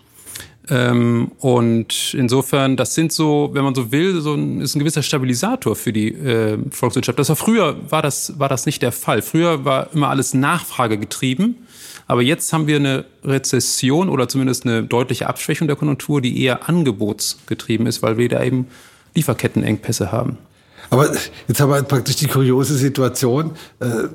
Ähm, 0.70 1.32
und 1.40 2.14
insofern, 2.14 2.78
das 2.78 2.94
sind 2.94 3.12
so, 3.12 3.50
wenn 3.54 3.64
man 3.64 3.74
so 3.74 3.92
will, 3.92 4.22
so 4.22 4.36
ein, 4.36 4.62
ist 4.62 4.76
ein 4.76 4.80
gewisser 4.80 5.02
Stabilisator 5.02 5.76
für 5.76 5.92
die 5.92 6.14
äh, 6.14 6.60
Volkswirtschaft. 6.70 7.18
Das 7.18 7.30
war 7.30 7.36
früher 7.36 7.76
war 7.90 8.02
das 8.02 8.38
war 8.38 8.50
das 8.50 8.66
nicht 8.66 8.82
der 8.82 8.92
Fall. 8.92 9.22
Früher 9.22 9.66
war 9.66 9.92
immer 9.94 10.10
alles 10.10 10.34
Nachfragegetrieben, 10.36 11.56
aber 12.06 12.22
jetzt 12.22 12.54
haben 12.54 12.68
wir 12.68 12.76
eine 12.76 13.06
Rezession 13.24 14.10
oder 14.10 14.28
zumindest 14.28 14.66
eine 14.66 14.84
deutliche 14.84 15.28
Abschwächung 15.28 15.68
der 15.68 15.76
Konjunktur, 15.76 16.22
die 16.22 16.44
eher 16.44 16.70
angebotsgetrieben 16.70 17.88
ist, 17.88 18.04
weil 18.04 18.18
wir 18.18 18.30
da 18.30 18.44
eben 18.44 18.68
Lieferkettenengpässe 19.16 20.12
haben. 20.12 20.38
Aber 20.92 21.12
jetzt 21.48 21.60
haben 21.60 21.72
wir 21.72 21.82
praktisch 21.82 22.18
die 22.18 22.28
kuriose 22.28 22.76
Situation, 22.76 23.52
äh, 23.80 24.08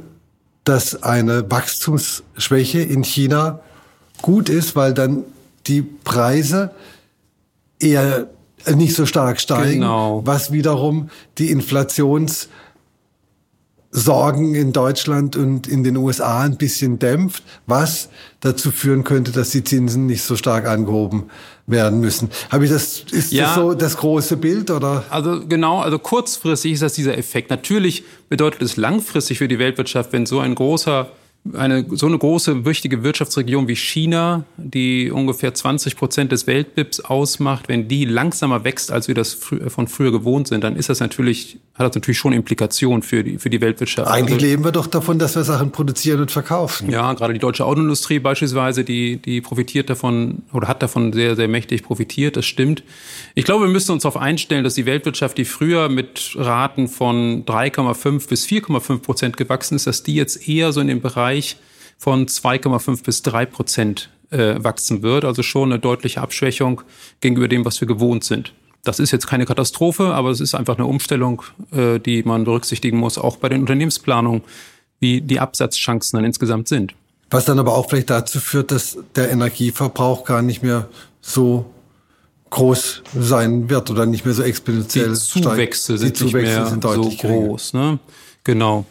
dass 0.62 1.02
eine 1.02 1.50
Wachstumsschwäche 1.50 2.80
in 2.80 3.02
China 3.02 3.60
gut 4.22 4.48
ist, 4.48 4.76
weil 4.76 4.94
dann 4.94 5.24
die 5.66 5.82
Preise 5.82 6.70
eher 7.78 8.28
nicht 8.74 8.94
so 8.94 9.06
stark 9.06 9.40
steigen, 9.40 9.80
genau. 9.80 10.22
was 10.24 10.52
wiederum 10.52 11.10
die 11.38 11.50
Inflationssorgen 11.50 12.48
in 14.54 14.72
Deutschland 14.72 15.36
und 15.36 15.66
in 15.66 15.84
den 15.84 15.96
USA 15.96 16.42
ein 16.42 16.56
bisschen 16.56 16.98
dämpft, 16.98 17.42
was 17.66 18.08
dazu 18.40 18.70
führen 18.70 19.04
könnte, 19.04 19.32
dass 19.32 19.50
die 19.50 19.64
Zinsen 19.64 20.06
nicht 20.06 20.22
so 20.22 20.36
stark 20.36 20.66
angehoben 20.66 21.24
werden 21.66 22.00
müssen. 22.00 22.30
Habe 22.50 22.64
ich 22.64 22.70
das 22.70 23.04
ist 23.10 23.32
ja, 23.32 23.46
das 23.46 23.54
so 23.54 23.74
das 23.74 23.96
große 23.96 24.36
Bild 24.36 24.70
oder? 24.70 25.04
Also 25.10 25.46
genau, 25.46 25.80
also 25.80 25.98
kurzfristig 25.98 26.72
ist 26.72 26.82
das 26.82 26.94
dieser 26.94 27.18
Effekt. 27.18 27.50
Natürlich 27.50 28.04
bedeutet 28.28 28.62
es 28.62 28.76
langfristig 28.76 29.38
für 29.38 29.48
die 29.48 29.58
Weltwirtschaft, 29.58 30.12
wenn 30.12 30.26
so 30.26 30.40
ein 30.40 30.54
großer 30.54 31.10
eine 31.52 31.84
so 31.90 32.06
eine 32.06 32.16
große, 32.16 32.64
wichtige 32.64 33.02
Wirtschaftsregion 33.02 33.68
wie 33.68 33.76
China, 33.76 34.44
die 34.56 35.10
ungefähr 35.10 35.52
20 35.52 35.94
Prozent 35.96 36.32
des 36.32 36.46
Weltbips 36.46 37.00
ausmacht, 37.00 37.68
wenn 37.68 37.86
die 37.86 38.06
langsamer 38.06 38.64
wächst, 38.64 38.90
als 38.90 39.08
wir 39.08 39.14
das 39.14 39.34
fr 39.34 39.68
von 39.68 39.86
früher 39.86 40.10
gewohnt 40.10 40.48
sind, 40.48 40.64
dann 40.64 40.74
ist 40.76 40.88
das 40.88 41.00
natürlich, 41.00 41.58
hat 41.74 41.86
das 41.86 41.94
natürlich 41.94 42.18
schon 42.18 42.32
Implikationen 42.32 43.02
für 43.02 43.22
die, 43.22 43.38
für 43.38 43.50
die 43.50 43.60
Weltwirtschaft. 43.60 44.10
Eigentlich 44.10 44.36
also, 44.36 44.46
leben 44.46 44.64
wir 44.64 44.72
doch 44.72 44.86
davon, 44.86 45.18
dass 45.18 45.36
wir 45.36 45.44
Sachen 45.44 45.70
produzieren 45.70 46.20
und 46.20 46.30
verkaufen. 46.30 46.90
Ja, 46.90 47.12
gerade 47.12 47.34
die 47.34 47.38
deutsche 47.38 47.66
Autoindustrie 47.66 48.20
beispielsweise, 48.20 48.82
die, 48.82 49.18
die 49.18 49.42
profitiert 49.42 49.90
davon 49.90 50.42
oder 50.52 50.66
hat 50.66 50.82
davon 50.82 51.12
sehr, 51.12 51.36
sehr 51.36 51.48
mächtig 51.48 51.82
profitiert, 51.82 52.36
das 52.36 52.46
stimmt. 52.46 52.82
Ich 53.34 53.44
glaube, 53.44 53.66
wir 53.66 53.70
müssen 53.70 53.92
uns 53.92 54.04
darauf 54.04 54.16
einstellen, 54.16 54.64
dass 54.64 54.74
die 54.74 54.86
Weltwirtschaft, 54.86 55.36
die 55.36 55.44
früher 55.44 55.90
mit 55.90 56.34
Raten 56.36 56.88
von 56.88 57.44
3,5 57.44 58.28
bis 58.28 58.46
4,5 58.46 58.98
Prozent 59.00 59.36
gewachsen 59.36 59.74
ist, 59.74 59.86
dass 59.86 60.02
die 60.02 60.14
jetzt 60.14 60.48
eher 60.48 60.72
so 60.72 60.80
in 60.80 60.86
dem 60.86 61.02
Bereich 61.02 61.33
Bereich 61.34 61.56
von 61.98 62.26
2,5 62.26 63.04
bis 63.04 63.22
3 63.22 63.46
Prozent 63.46 64.10
äh, 64.30 64.56
wachsen 64.58 65.02
wird. 65.02 65.24
Also 65.24 65.42
schon 65.42 65.72
eine 65.72 65.80
deutliche 65.80 66.20
Abschwächung 66.20 66.82
gegenüber 67.20 67.48
dem, 67.48 67.64
was 67.64 67.80
wir 67.80 67.88
gewohnt 67.88 68.24
sind. 68.24 68.52
Das 68.82 68.98
ist 68.98 69.10
jetzt 69.12 69.26
keine 69.26 69.46
Katastrophe, 69.46 70.14
aber 70.14 70.30
es 70.30 70.40
ist 70.40 70.54
einfach 70.54 70.76
eine 70.76 70.86
Umstellung, 70.86 71.42
äh, 71.72 71.98
die 71.98 72.22
man 72.22 72.44
berücksichtigen 72.44 72.98
muss, 72.98 73.16
auch 73.16 73.36
bei 73.36 73.48
den 73.48 73.62
Unternehmensplanungen, 73.62 74.42
wie 75.00 75.20
die 75.22 75.40
Absatzchancen 75.40 76.18
dann 76.18 76.24
insgesamt 76.24 76.68
sind. 76.68 76.94
Was 77.30 77.46
dann 77.46 77.58
aber 77.58 77.74
auch 77.74 77.88
vielleicht 77.88 78.10
dazu 78.10 78.38
führt, 78.38 78.70
dass 78.70 78.98
der 79.16 79.30
Energieverbrauch 79.30 80.24
gar 80.24 80.42
nicht 80.42 80.62
mehr 80.62 80.88
so 81.20 81.64
groß 82.50 83.02
sein 83.18 83.68
wird 83.70 83.90
oder 83.90 84.06
nicht 84.06 84.24
mehr 84.24 84.34
so 84.34 84.42
exponentiell 84.42 85.08
Die 85.08 85.14
Zuwächse 85.14 85.98
sind, 85.98 86.10
die 86.10 86.12
Zuwächse 86.12 86.62
nicht 86.62 86.84
mehr 86.84 86.94
so 86.94 87.10
groß. 87.10 87.72
Ne? 87.72 87.98
Genau. 88.44 88.84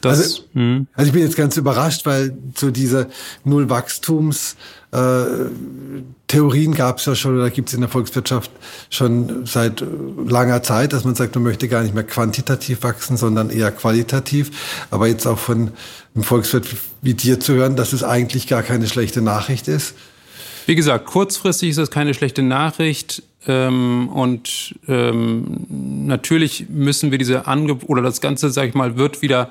Das, 0.00 0.18
also, 0.18 0.42
hm. 0.54 0.86
also 0.94 1.08
ich 1.08 1.12
bin 1.12 1.22
jetzt 1.22 1.36
ganz 1.36 1.56
überrascht, 1.56 2.06
weil 2.06 2.36
so 2.54 2.70
diese 2.70 3.08
Nullwachstums 3.44 4.56
äh, 4.90 5.24
Theorien 6.28 6.74
gab 6.74 6.98
es 6.98 7.06
ja 7.06 7.14
schon 7.14 7.36
oder 7.36 7.50
gibt 7.50 7.68
es 7.68 7.74
in 7.74 7.80
der 7.80 7.90
Volkswirtschaft 7.90 8.50
schon 8.90 9.44
seit 9.44 9.82
langer 10.26 10.62
Zeit, 10.62 10.92
dass 10.92 11.04
man 11.04 11.14
sagt, 11.14 11.34
man 11.34 11.44
möchte 11.44 11.68
gar 11.68 11.82
nicht 11.82 11.94
mehr 11.94 12.04
quantitativ 12.04 12.82
wachsen, 12.82 13.16
sondern 13.16 13.50
eher 13.50 13.70
qualitativ. 13.70 14.86
Aber 14.90 15.06
jetzt 15.06 15.26
auch 15.26 15.38
von 15.38 15.72
einem 16.14 16.24
Volkswirt 16.24 16.66
wie 17.02 17.14
dir 17.14 17.40
zu 17.40 17.54
hören, 17.54 17.76
dass 17.76 17.92
es 17.92 18.02
eigentlich 18.02 18.46
gar 18.46 18.62
keine 18.62 18.86
schlechte 18.88 19.20
Nachricht 19.20 19.68
ist. 19.68 19.94
Wie 20.66 20.74
gesagt, 20.74 21.06
kurzfristig 21.06 21.70
ist 21.70 21.78
das 21.78 21.90
keine 21.90 22.14
schlechte 22.14 22.42
Nachricht. 22.42 23.22
Ähm, 23.46 24.08
und 24.08 24.74
ähm, 24.86 25.66
natürlich 25.68 26.66
müssen 26.68 27.10
wir 27.10 27.18
diese 27.18 27.46
Angebot 27.46 27.88
oder 27.88 28.02
das 28.02 28.20
Ganze, 28.20 28.50
sag 28.50 28.68
ich 28.68 28.74
mal, 28.74 28.96
wird 28.96 29.22
wieder 29.22 29.50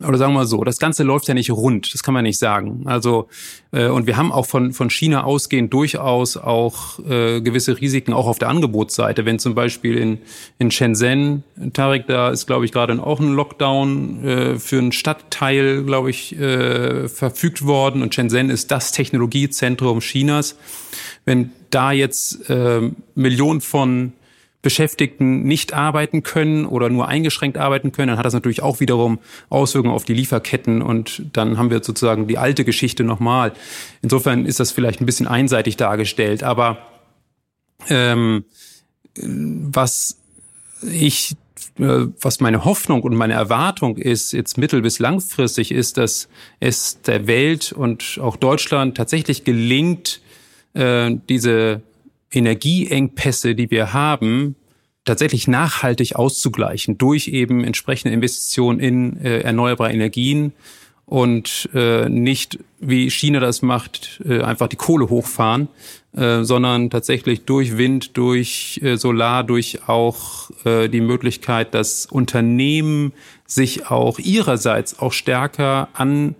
oder 0.00 0.16
sagen 0.16 0.32
wir 0.32 0.40
mal 0.40 0.46
so, 0.46 0.62
das 0.62 0.78
Ganze 0.78 1.02
läuft 1.02 1.26
ja 1.26 1.34
nicht 1.34 1.50
rund, 1.50 1.92
das 1.92 2.04
kann 2.04 2.14
man 2.14 2.22
nicht 2.22 2.38
sagen. 2.38 2.82
Also 2.84 3.28
äh, 3.72 3.88
und 3.88 4.06
wir 4.06 4.16
haben 4.16 4.30
auch 4.30 4.46
von 4.46 4.72
von 4.72 4.90
China 4.90 5.24
ausgehend 5.24 5.72
durchaus 5.72 6.36
auch 6.36 7.00
äh, 7.00 7.40
gewisse 7.40 7.80
Risiken 7.80 8.12
auch 8.12 8.28
auf 8.28 8.38
der 8.38 8.48
Angebotsseite. 8.48 9.24
Wenn 9.24 9.40
zum 9.40 9.56
Beispiel 9.56 9.96
in 9.96 10.18
in 10.58 10.70
Shenzhen, 10.70 11.42
Tarek, 11.72 12.06
da 12.06 12.30
ist 12.30 12.46
glaube 12.46 12.64
ich 12.64 12.70
gerade 12.70 13.02
auch 13.02 13.18
ein 13.18 13.34
Lockdown 13.34 14.24
äh, 14.24 14.58
für 14.60 14.78
einen 14.78 14.92
Stadtteil, 14.92 15.82
glaube 15.82 16.10
ich, 16.10 16.38
äh, 16.38 17.08
verfügt 17.08 17.66
worden 17.66 18.02
und 18.02 18.14
Shenzhen 18.14 18.50
ist 18.50 18.70
das 18.70 18.92
Technologiezentrum 18.92 19.98
Chinas. 19.98 20.56
Wenn 21.24 21.50
da 21.70 21.90
jetzt 21.90 22.48
äh, 22.48 22.90
Millionen 23.16 23.60
von 23.60 24.12
Beschäftigten 24.68 25.44
nicht 25.44 25.72
arbeiten 25.72 26.22
können 26.22 26.66
oder 26.66 26.90
nur 26.90 27.08
eingeschränkt 27.08 27.56
arbeiten 27.56 27.90
können, 27.90 28.08
dann 28.08 28.18
hat 28.18 28.26
das 28.26 28.34
natürlich 28.34 28.62
auch 28.62 28.80
wiederum 28.80 29.18
Auswirkungen 29.48 29.94
auf 29.94 30.04
die 30.04 30.12
Lieferketten 30.12 30.82
und 30.82 31.22
dann 31.32 31.56
haben 31.56 31.70
wir 31.70 31.82
sozusagen 31.82 32.26
die 32.26 32.36
alte 32.36 32.66
Geschichte 32.66 33.02
nochmal. 33.02 33.54
Insofern 34.02 34.44
ist 34.44 34.60
das 34.60 34.70
vielleicht 34.70 35.00
ein 35.00 35.06
bisschen 35.06 35.26
einseitig 35.26 35.78
dargestellt, 35.78 36.42
aber 36.42 36.76
ähm, 37.88 38.44
was 39.16 40.18
ich 40.82 41.34
äh, 41.78 42.08
was 42.20 42.40
meine 42.40 42.66
Hoffnung 42.66 43.00
und 43.04 43.14
meine 43.16 43.32
Erwartung 43.32 43.96
ist, 43.96 44.32
jetzt 44.32 44.58
mittel- 44.58 44.82
bis 44.82 44.98
langfristig, 44.98 45.72
ist, 45.72 45.96
dass 45.96 46.28
es 46.60 47.00
der 47.00 47.26
Welt 47.26 47.72
und 47.72 48.18
auch 48.20 48.36
Deutschland 48.36 48.98
tatsächlich 48.98 49.44
gelingt, 49.44 50.20
äh, 50.74 51.16
diese 51.30 51.80
Energieengpässe, 52.30 53.54
die 53.54 53.70
wir 53.70 53.92
haben, 53.92 54.56
tatsächlich 55.04 55.48
nachhaltig 55.48 56.16
auszugleichen 56.16 56.98
durch 56.98 57.28
eben 57.28 57.64
entsprechende 57.64 58.14
Investitionen 58.14 58.78
in 58.78 59.20
äh, 59.20 59.40
erneuerbare 59.40 59.92
Energien 59.92 60.52
und 61.06 61.70
äh, 61.72 62.10
nicht, 62.10 62.58
wie 62.80 63.10
China 63.10 63.40
das 63.40 63.62
macht, 63.62 64.20
äh, 64.26 64.42
einfach 64.42 64.68
die 64.68 64.76
Kohle 64.76 65.08
hochfahren, 65.08 65.68
äh, 66.12 66.44
sondern 66.44 66.90
tatsächlich 66.90 67.46
durch 67.46 67.78
Wind, 67.78 68.18
durch 68.18 68.78
äh, 68.82 68.96
Solar, 68.96 69.44
durch 69.44 69.88
auch 69.88 70.50
äh, 70.64 70.88
die 70.88 71.00
Möglichkeit, 71.00 71.72
dass 71.72 72.04
Unternehmen 72.04 73.14
sich 73.46 73.90
auch 73.90 74.18
ihrerseits 74.18 74.98
auch 74.98 75.14
stärker 75.14 75.88
an 75.94 76.34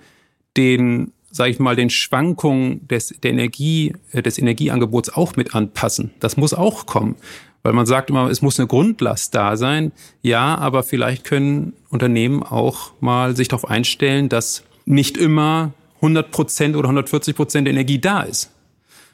den 0.59 1.13
sage 1.31 1.51
ich 1.51 1.59
mal, 1.59 1.77
den 1.77 1.91
Schwankungen 1.91 2.87
des, 2.89 3.15
der 3.23 3.31
Energie, 3.31 3.95
äh, 4.13 4.23
des 4.23 4.39
Energieangebots 4.39 5.11
auch 5.11 5.37
mit 5.37 5.55
anpassen. 5.55 6.13
Das 6.21 6.37
muss 6.37 6.55
auch 6.55 6.87
kommen. 6.87 7.17
Weil 7.63 7.73
man 7.73 7.87
sagt 7.87 8.11
immer, 8.11 8.31
es 8.31 8.41
muss 8.41 8.59
eine 8.59 8.69
Grundlast 8.69 9.35
da 9.35 9.57
sein. 9.57 9.93
Ja, 10.23 10.57
aber 10.57 10.83
vielleicht 10.83 11.25
können 11.25 11.73
Unternehmen 11.91 12.43
auch 12.43 12.93
mal 13.01 13.37
sich 13.37 13.49
darauf 13.49 13.69
einstellen, 13.69 14.29
dass 14.29 14.63
nicht 14.87 15.17
immer 15.17 15.73
100 15.97 16.31
Prozent 16.31 16.77
oder 16.77 16.89
140 16.89 17.35
Prozent 17.35 17.67
der 17.67 17.75
Energie 17.75 17.99
da 17.99 18.23
ist 18.23 18.51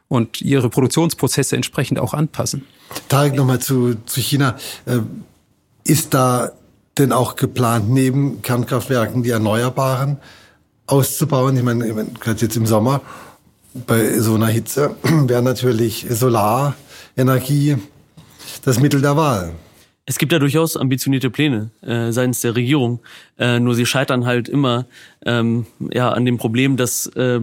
und 0.09 0.43
ihre 0.43 0.69
Produktionsprozesse 0.69 1.57
entsprechend 1.57 1.99
auch 1.99 2.15
anpassen. 2.15 2.67
Tarek, 3.09 3.35
nochmal 3.35 3.59
zu, 3.59 3.95
zu 4.05 4.21
China. 4.21 4.57
Äh, 4.85 4.99
ist 5.85 6.15
da 6.15 6.53
denn 6.99 7.13
auch 7.13 7.37
geplant, 7.37 7.91
neben 7.91 8.43
Kernkraftwerken 8.43 9.23
die 9.23 9.31
Erneuerbaren 9.31 10.19
auszubauen. 10.87 11.57
Ich 11.57 11.63
meine, 11.63 11.87
ich 11.87 11.95
meine 11.95 12.11
gerade 12.21 12.41
jetzt 12.41 12.57
im 12.57 12.67
Sommer 12.67 13.01
bei 13.87 14.19
so 14.19 14.35
einer 14.35 14.49
Hitze 14.49 14.97
wäre 15.03 15.43
natürlich 15.43 16.07
Solarenergie 16.09 17.77
das 18.65 18.81
Mittel 18.81 19.01
der 19.01 19.17
Wahl. 19.17 19.53
Es 20.07 20.19
gibt 20.19 20.33
ja 20.33 20.39
durchaus 20.39 20.77
ambitionierte 20.77 21.31
Pläne 21.31 21.71
äh, 21.81 22.13
seitens 22.13 22.43
der 22.43 22.55
Regierung, 22.55 23.01
äh, 23.39 23.59
nur 23.59 23.75
sie 23.75 23.87
scheitern 23.87 24.27
halt 24.27 24.51
immer 24.51 24.87
ähm, 25.25 25.67
ja 25.91 26.11
an 26.11 26.27
dem 26.27 26.37
Problem, 26.37 26.77
dass 26.77 27.07
äh, 27.17 27.41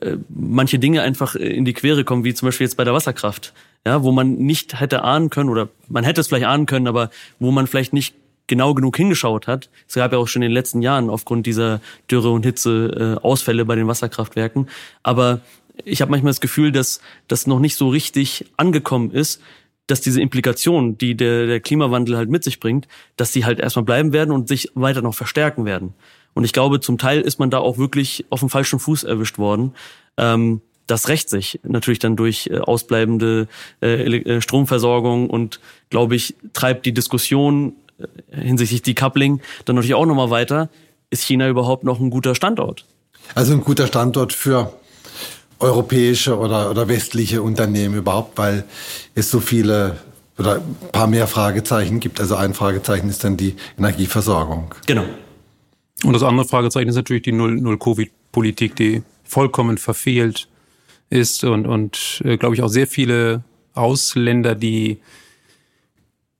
äh, 0.00 0.16
manche 0.28 0.78
Dinge 0.78 1.02
einfach 1.02 1.34
in 1.34 1.64
die 1.64 1.72
Quere 1.72 2.04
kommen, 2.04 2.22
wie 2.22 2.34
zum 2.34 2.46
Beispiel 2.46 2.66
jetzt 2.66 2.76
bei 2.76 2.84
der 2.84 2.94
Wasserkraft, 2.94 3.52
ja, 3.84 4.02
wo 4.04 4.12
man 4.12 4.34
nicht 4.34 4.78
hätte 4.80 5.02
ahnen 5.02 5.30
können 5.30 5.50
oder 5.50 5.70
man 5.88 6.04
hätte 6.04 6.20
es 6.20 6.28
vielleicht 6.28 6.46
ahnen 6.46 6.66
können, 6.66 6.86
aber 6.86 7.10
wo 7.40 7.50
man 7.50 7.66
vielleicht 7.66 7.92
nicht 7.92 8.14
genau 8.48 8.74
genug 8.74 8.96
hingeschaut 8.96 9.46
hat. 9.46 9.70
Es 9.86 9.94
gab 9.94 10.12
ja 10.12 10.18
auch 10.18 10.26
schon 10.26 10.42
in 10.42 10.48
den 10.48 10.54
letzten 10.54 10.82
Jahren 10.82 11.08
aufgrund 11.10 11.46
dieser 11.46 11.80
Dürre 12.10 12.30
und 12.30 12.44
Hitze 12.44 13.16
äh, 13.20 13.24
Ausfälle 13.24 13.64
bei 13.64 13.76
den 13.76 13.86
Wasserkraftwerken. 13.86 14.68
Aber 15.02 15.40
ich 15.84 16.00
habe 16.00 16.10
manchmal 16.10 16.30
das 16.30 16.40
Gefühl, 16.40 16.72
dass 16.72 17.00
das 17.28 17.46
noch 17.46 17.60
nicht 17.60 17.76
so 17.76 17.88
richtig 17.88 18.46
angekommen 18.56 19.12
ist, 19.12 19.40
dass 19.86 20.00
diese 20.00 20.20
Implikationen, 20.20 20.98
die 20.98 21.16
der, 21.16 21.46
der 21.46 21.60
Klimawandel 21.60 22.16
halt 22.16 22.28
mit 22.28 22.44
sich 22.44 22.60
bringt, 22.60 22.88
dass 23.16 23.32
die 23.32 23.44
halt 23.44 23.58
erstmal 23.58 23.84
bleiben 23.84 24.12
werden 24.12 24.32
und 24.32 24.48
sich 24.48 24.70
weiter 24.74 25.02
noch 25.02 25.14
verstärken 25.14 25.64
werden. 25.64 25.94
Und 26.34 26.44
ich 26.44 26.52
glaube, 26.52 26.80
zum 26.80 26.98
Teil 26.98 27.20
ist 27.20 27.38
man 27.38 27.50
da 27.50 27.58
auch 27.58 27.78
wirklich 27.78 28.26
auf 28.30 28.40
dem 28.40 28.50
falschen 28.50 28.78
Fuß 28.78 29.04
erwischt 29.04 29.38
worden. 29.38 29.74
Ähm, 30.16 30.60
das 30.86 31.08
rächt 31.08 31.30
sich 31.30 31.60
natürlich 31.64 31.98
dann 31.98 32.16
durch 32.16 32.48
äh, 32.48 32.58
ausbleibende 32.58 33.48
äh, 33.82 34.18
äh 34.18 34.40
Stromversorgung 34.40 35.30
und, 35.30 35.60
glaube 35.90 36.16
ich, 36.16 36.34
treibt 36.52 36.86
die 36.86 36.92
Diskussion 36.92 37.74
hinsichtlich 38.30 38.82
Decoupling 38.82 39.40
dann 39.64 39.76
natürlich 39.76 39.94
auch 39.94 40.06
nochmal 40.06 40.30
weiter. 40.30 40.68
Ist 41.10 41.24
China 41.24 41.48
überhaupt 41.48 41.84
noch 41.84 42.00
ein 42.00 42.10
guter 42.10 42.34
Standort? 42.34 42.84
Also 43.34 43.52
ein 43.52 43.60
guter 43.60 43.86
Standort 43.86 44.32
für 44.32 44.72
europäische 45.58 46.38
oder, 46.38 46.70
oder 46.70 46.88
westliche 46.88 47.42
Unternehmen 47.42 47.96
überhaupt, 47.96 48.38
weil 48.38 48.64
es 49.14 49.30
so 49.30 49.40
viele 49.40 49.98
oder 50.38 50.56
ein 50.56 50.76
paar 50.92 51.08
mehr 51.08 51.26
Fragezeichen 51.26 51.98
gibt. 51.98 52.20
Also 52.20 52.36
ein 52.36 52.54
Fragezeichen 52.54 53.08
ist 53.08 53.24
dann 53.24 53.36
die 53.36 53.56
Energieversorgung. 53.76 54.74
Genau. 54.86 55.04
Und 56.04 56.12
das 56.12 56.22
andere 56.22 56.46
Fragezeichen 56.46 56.88
ist 56.88 56.94
natürlich 56.94 57.22
die 57.22 57.32
Null-Covid-Politik, 57.32 58.76
die 58.76 59.02
vollkommen 59.24 59.78
verfehlt 59.78 60.46
ist 61.10 61.42
und, 61.42 61.66
und 61.66 62.22
äh, 62.24 62.36
glaube 62.36 62.54
ich, 62.54 62.62
auch 62.62 62.68
sehr 62.68 62.86
viele 62.86 63.42
Ausländer, 63.74 64.54
die 64.54 64.98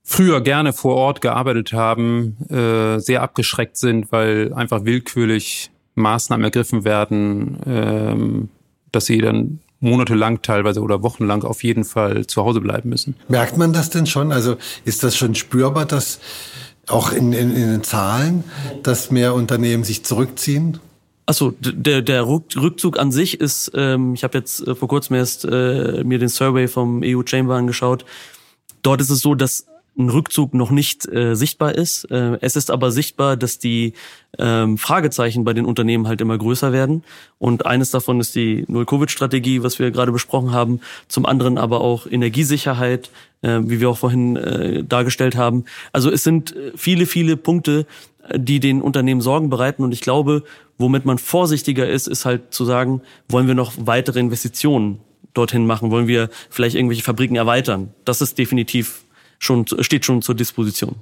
früher 0.09 0.41
gerne 0.41 0.73
vor 0.73 0.95
Ort 0.95 1.21
gearbeitet 1.21 1.71
haben, 1.71 2.35
äh, 2.49 2.97
sehr 2.99 3.21
abgeschreckt 3.21 3.77
sind, 3.77 4.11
weil 4.11 4.51
einfach 4.55 4.83
willkürlich 4.83 5.69
Maßnahmen 5.93 6.43
ergriffen 6.43 6.83
werden, 6.83 7.59
ähm, 7.67 8.49
dass 8.91 9.05
sie 9.05 9.19
dann 9.19 9.59
monatelang 9.79 10.41
teilweise 10.41 10.81
oder 10.81 11.03
wochenlang 11.03 11.43
auf 11.43 11.63
jeden 11.63 11.83
Fall 11.83 12.25
zu 12.25 12.43
Hause 12.43 12.59
bleiben 12.59 12.89
müssen. 12.89 13.15
Merkt 13.27 13.57
man 13.57 13.71
das 13.71 13.91
denn 13.91 14.07
schon? 14.07 14.31
Also 14.31 14.57
ist 14.83 15.03
das 15.03 15.15
schon 15.15 15.35
spürbar, 15.35 15.85
dass 15.85 16.19
auch 16.87 17.11
in, 17.11 17.31
in, 17.31 17.55
in 17.55 17.69
den 17.69 17.83
Zahlen, 17.83 18.43
dass 18.81 19.11
mehr 19.11 19.35
Unternehmen 19.35 19.83
sich 19.83 20.03
zurückziehen? 20.03 20.79
Achso, 21.27 21.53
der, 21.59 22.01
der 22.01 22.25
Rückzug 22.25 22.97
an 22.97 23.11
sich 23.11 23.39
ist, 23.39 23.71
ähm, 23.75 24.15
ich 24.15 24.23
habe 24.23 24.39
jetzt 24.39 24.67
äh, 24.67 24.73
vor 24.73 24.87
kurzem 24.87 25.17
erst 25.17 25.45
äh, 25.45 26.03
mir 26.03 26.17
den 26.17 26.29
Survey 26.29 26.67
vom 26.67 27.03
EU 27.05 27.21
Chamber 27.23 27.55
angeschaut. 27.55 28.05
Dort 28.81 29.01
ist 29.01 29.11
es 29.11 29.19
so, 29.19 29.35
dass 29.35 29.67
ein 29.97 30.09
Rückzug 30.09 30.53
noch 30.53 30.71
nicht 30.71 31.07
äh, 31.11 31.35
sichtbar 31.35 31.75
ist. 31.75 32.05
Äh, 32.05 32.37
es 32.41 32.55
ist 32.55 32.71
aber 32.71 32.91
sichtbar, 32.91 33.35
dass 33.37 33.59
die 33.59 33.93
ähm, 34.37 34.77
Fragezeichen 34.77 35.43
bei 35.43 35.53
den 35.53 35.65
Unternehmen 35.65 36.07
halt 36.07 36.21
immer 36.21 36.37
größer 36.37 36.71
werden. 36.71 37.03
Und 37.37 37.65
eines 37.65 37.91
davon 37.91 38.19
ist 38.19 38.35
die 38.35 38.63
Null-Covid-Strategie, 38.67 39.63
was 39.63 39.79
wir 39.79 39.91
gerade 39.91 40.11
besprochen 40.11 40.51
haben. 40.51 40.79
Zum 41.07 41.25
anderen 41.25 41.57
aber 41.57 41.81
auch 41.81 42.07
Energiesicherheit, 42.07 43.09
äh, 43.41 43.59
wie 43.63 43.81
wir 43.81 43.89
auch 43.89 43.97
vorhin 43.97 44.35
äh, 44.37 44.83
dargestellt 44.83 45.35
haben. 45.35 45.65
Also 45.91 46.09
es 46.09 46.23
sind 46.23 46.55
viele, 46.75 47.05
viele 47.05 47.35
Punkte, 47.35 47.85
die 48.35 48.59
den 48.59 48.81
Unternehmen 48.81 49.21
Sorgen 49.21 49.49
bereiten. 49.49 49.83
Und 49.83 49.91
ich 49.91 50.01
glaube, 50.01 50.43
womit 50.77 51.05
man 51.05 51.17
vorsichtiger 51.17 51.87
ist, 51.87 52.07
ist 52.07 52.25
halt 52.25 52.53
zu 52.53 52.65
sagen, 52.65 53.01
wollen 53.27 53.47
wir 53.47 53.55
noch 53.55 53.73
weitere 53.77 54.19
Investitionen 54.19 54.99
dorthin 55.33 55.65
machen? 55.65 55.91
Wollen 55.91 56.07
wir 56.07 56.29
vielleicht 56.49 56.75
irgendwelche 56.75 57.03
Fabriken 57.03 57.35
erweitern? 57.35 57.93
Das 58.05 58.21
ist 58.21 58.37
definitiv 58.37 59.03
schon, 59.39 59.65
steht 59.79 60.05
schon 60.05 60.21
zur 60.21 60.35
Disposition. 60.35 60.95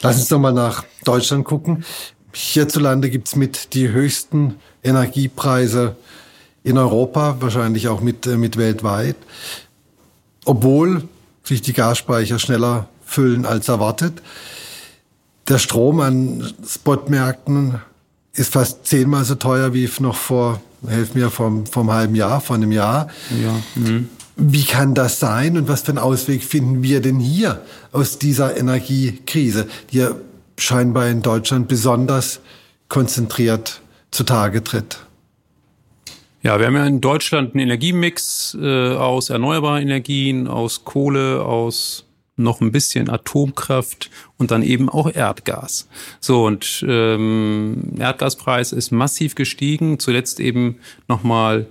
Lass 0.00 0.16
uns 0.16 0.28
doch 0.28 0.38
mal 0.38 0.52
nach 0.52 0.84
Deutschland 1.04 1.44
gucken. 1.44 1.84
Hierzulande 2.32 3.10
gibt's 3.10 3.36
mit 3.36 3.74
die 3.74 3.90
höchsten 3.90 4.56
Energiepreise 4.82 5.96
in 6.64 6.78
Europa, 6.78 7.36
wahrscheinlich 7.40 7.88
auch 7.88 8.00
mit, 8.00 8.26
äh, 8.26 8.36
mit 8.36 8.56
weltweit, 8.56 9.16
obwohl 10.44 11.08
sich 11.44 11.60
die 11.60 11.72
Gasspeicher 11.72 12.38
schneller 12.38 12.88
füllen 13.04 13.44
als 13.44 13.68
erwartet. 13.68 14.22
Der 15.48 15.58
Strom 15.58 16.00
an 16.00 16.52
Spotmärkten 16.66 17.80
ist 18.32 18.52
fast 18.52 18.86
zehnmal 18.86 19.24
so 19.24 19.34
teuer 19.34 19.74
wie 19.74 19.90
noch 20.00 20.16
vor, 20.16 20.60
helf 20.86 21.14
mir, 21.14 21.30
vom, 21.30 21.66
vom 21.66 21.92
halben 21.92 22.14
Jahr, 22.14 22.40
vor 22.40 22.56
einem 22.56 22.72
Jahr. 22.72 23.08
Ja. 23.42 23.60
Mhm. 23.74 24.08
Wie 24.44 24.64
kann 24.64 24.92
das 24.96 25.20
sein 25.20 25.56
und 25.56 25.68
was 25.68 25.82
für 25.82 25.92
einen 25.92 25.98
Ausweg 25.98 26.42
finden 26.42 26.82
wir 26.82 27.00
denn 27.00 27.20
hier 27.20 27.60
aus 27.92 28.18
dieser 28.18 28.56
Energiekrise, 28.56 29.68
die 29.92 29.98
ja 29.98 30.16
scheinbar 30.58 31.06
in 31.06 31.22
Deutschland 31.22 31.68
besonders 31.68 32.40
konzentriert 32.88 33.82
zutage 34.10 34.64
tritt? 34.64 34.98
Ja, 36.42 36.58
wir 36.58 36.66
haben 36.66 36.74
ja 36.74 36.86
in 36.86 37.00
Deutschland 37.00 37.54
einen 37.54 37.62
Energiemix 37.62 38.58
äh, 38.60 38.96
aus 38.96 39.30
erneuerbaren 39.30 39.80
Energien, 39.80 40.48
aus 40.48 40.84
Kohle, 40.84 41.44
aus 41.44 42.04
noch 42.34 42.60
ein 42.60 42.72
bisschen 42.72 43.10
Atomkraft 43.10 44.10
und 44.38 44.50
dann 44.50 44.64
eben 44.64 44.88
auch 44.88 45.08
Erdgas. 45.08 45.88
So 46.18 46.46
und 46.46 46.84
ähm, 46.88 47.92
Erdgaspreis 47.96 48.72
ist 48.72 48.90
massiv 48.90 49.36
gestiegen, 49.36 50.00
zuletzt 50.00 50.40
eben 50.40 50.80
nochmal 51.06 51.68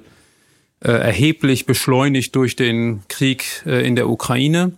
äh, 0.83 0.93
erheblich 0.93 1.67
beschleunigt 1.67 2.35
durch 2.35 2.55
den 2.55 3.03
Krieg 3.07 3.61
äh, 3.67 3.85
in 3.85 3.95
der 3.95 4.09
Ukraine. 4.09 4.71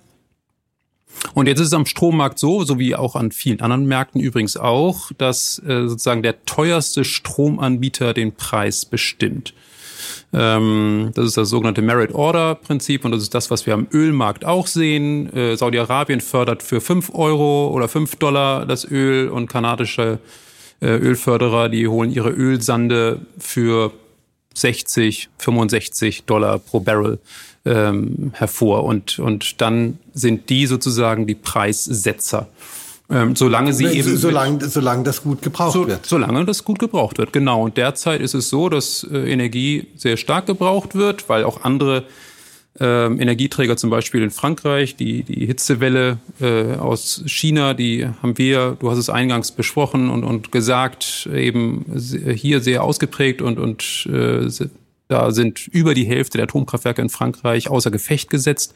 Und 1.33 1.47
jetzt 1.47 1.61
ist 1.61 1.67
es 1.67 1.73
am 1.73 1.85
Strommarkt 1.85 2.39
so, 2.39 2.65
so 2.65 2.77
wie 2.77 2.93
auch 2.93 3.15
an 3.15 3.31
vielen 3.31 3.61
anderen 3.61 3.85
Märkten 3.85 4.19
übrigens 4.19 4.57
auch, 4.57 5.13
dass 5.17 5.59
äh, 5.59 5.87
sozusagen 5.87 6.21
der 6.21 6.43
teuerste 6.43 7.05
Stromanbieter 7.05 8.13
den 8.13 8.33
Preis 8.33 8.83
bestimmt. 8.83 9.53
Ähm, 10.33 11.11
das 11.15 11.27
ist 11.27 11.37
das 11.37 11.47
sogenannte 11.47 11.81
Merit 11.81 12.13
Order 12.13 12.55
Prinzip 12.55 13.05
und 13.05 13.11
das 13.11 13.21
ist 13.21 13.33
das, 13.33 13.49
was 13.49 13.65
wir 13.65 13.73
am 13.73 13.87
Ölmarkt 13.93 14.43
auch 14.43 14.67
sehen. 14.67 15.29
Saudi-Arabien 15.55 16.19
fördert 16.19 16.63
für 16.63 16.81
fünf 16.81 17.15
Euro 17.15 17.69
oder 17.69 17.87
fünf 17.87 18.17
Dollar 18.17 18.65
das 18.65 18.83
Öl 18.83 19.29
und 19.29 19.47
kanadische 19.47 20.19
Ölförderer, 20.81 21.69
die 21.69 21.87
holen 21.87 22.11
ihre 22.11 22.31
Ölsande 22.31 23.21
für 23.37 23.93
60, 24.53 25.29
65 25.37 26.23
Dollar 26.25 26.59
pro 26.59 26.79
Barrel 26.79 27.19
ähm, 27.65 28.31
hervor 28.33 28.83
und, 28.83 29.19
und 29.19 29.61
dann 29.61 29.99
sind 30.13 30.49
die 30.49 30.65
sozusagen 30.65 31.27
die 31.27 31.35
Preissetzer. 31.35 32.47
Ähm, 33.09 33.35
solange 33.35 33.73
sie 33.73 33.85
eben. 33.85 34.17
Solange, 34.17 34.67
solange 34.69 35.03
das 35.03 35.21
gut 35.21 35.41
gebraucht 35.41 35.73
so, 35.73 35.87
wird. 35.87 36.05
Solange 36.05 36.45
das 36.45 36.63
gut 36.63 36.79
gebraucht 36.79 37.17
wird, 37.17 37.33
genau. 37.33 37.63
Und 37.63 37.77
derzeit 37.77 38.21
ist 38.21 38.33
es 38.33 38.49
so, 38.49 38.69
dass 38.69 39.05
äh, 39.11 39.31
Energie 39.31 39.87
sehr 39.95 40.17
stark 40.17 40.45
gebraucht 40.45 40.95
wird, 40.95 41.27
weil 41.29 41.43
auch 41.43 41.63
andere 41.63 42.05
ähm, 42.79 43.19
Energieträger, 43.19 43.77
zum 43.77 43.89
Beispiel 43.89 44.23
in 44.23 44.31
Frankreich, 44.31 44.95
die, 44.95 45.23
die 45.23 45.45
Hitzewelle 45.45 46.17
äh, 46.41 46.75
aus 46.75 47.23
China, 47.27 47.73
die 47.73 48.07
haben 48.21 48.37
wir, 48.37 48.77
du 48.79 48.89
hast 48.89 48.97
es 48.97 49.09
eingangs 49.09 49.51
besprochen 49.51 50.09
und, 50.09 50.23
und 50.23 50.51
gesagt, 50.51 51.29
eben 51.31 51.85
hier 52.35 52.61
sehr 52.61 52.83
ausgeprägt 52.83 53.41
und, 53.41 53.59
und 53.59 54.07
äh, 54.11 54.49
da 55.07 55.31
sind 55.31 55.67
über 55.67 55.93
die 55.93 56.05
Hälfte 56.05 56.39
der 56.39 56.45
Atomkraftwerke 56.45 57.01
in 57.01 57.09
Frankreich 57.09 57.69
außer 57.69 57.91
Gefecht 57.91 58.31
gesetzt. 58.31 58.73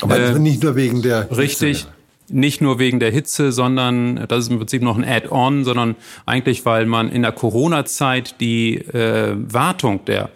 Aber 0.00 0.16
äh, 0.16 0.38
nicht 0.38 0.62
nur 0.62 0.76
wegen 0.76 1.02
der 1.02 1.36
Richtig. 1.36 1.78
Hitzewelle 1.78 2.00
nicht 2.32 2.60
nur 2.60 2.78
wegen 2.78 3.00
der 3.00 3.10
Hitze, 3.10 3.50
sondern 3.50 4.24
das 4.28 4.44
ist 4.44 4.50
im 4.50 4.58
Prinzip 4.58 4.82
noch 4.82 4.96
ein 4.96 5.04
Add-on, 5.04 5.64
sondern 5.64 5.96
eigentlich, 6.26 6.64
weil 6.64 6.86
man 6.86 7.10
in 7.10 7.22
der 7.22 7.32
Corona-Zeit 7.32 8.40
die 8.40 8.76
äh, 8.76 9.34
Wartung 9.36 10.04
der 10.04 10.30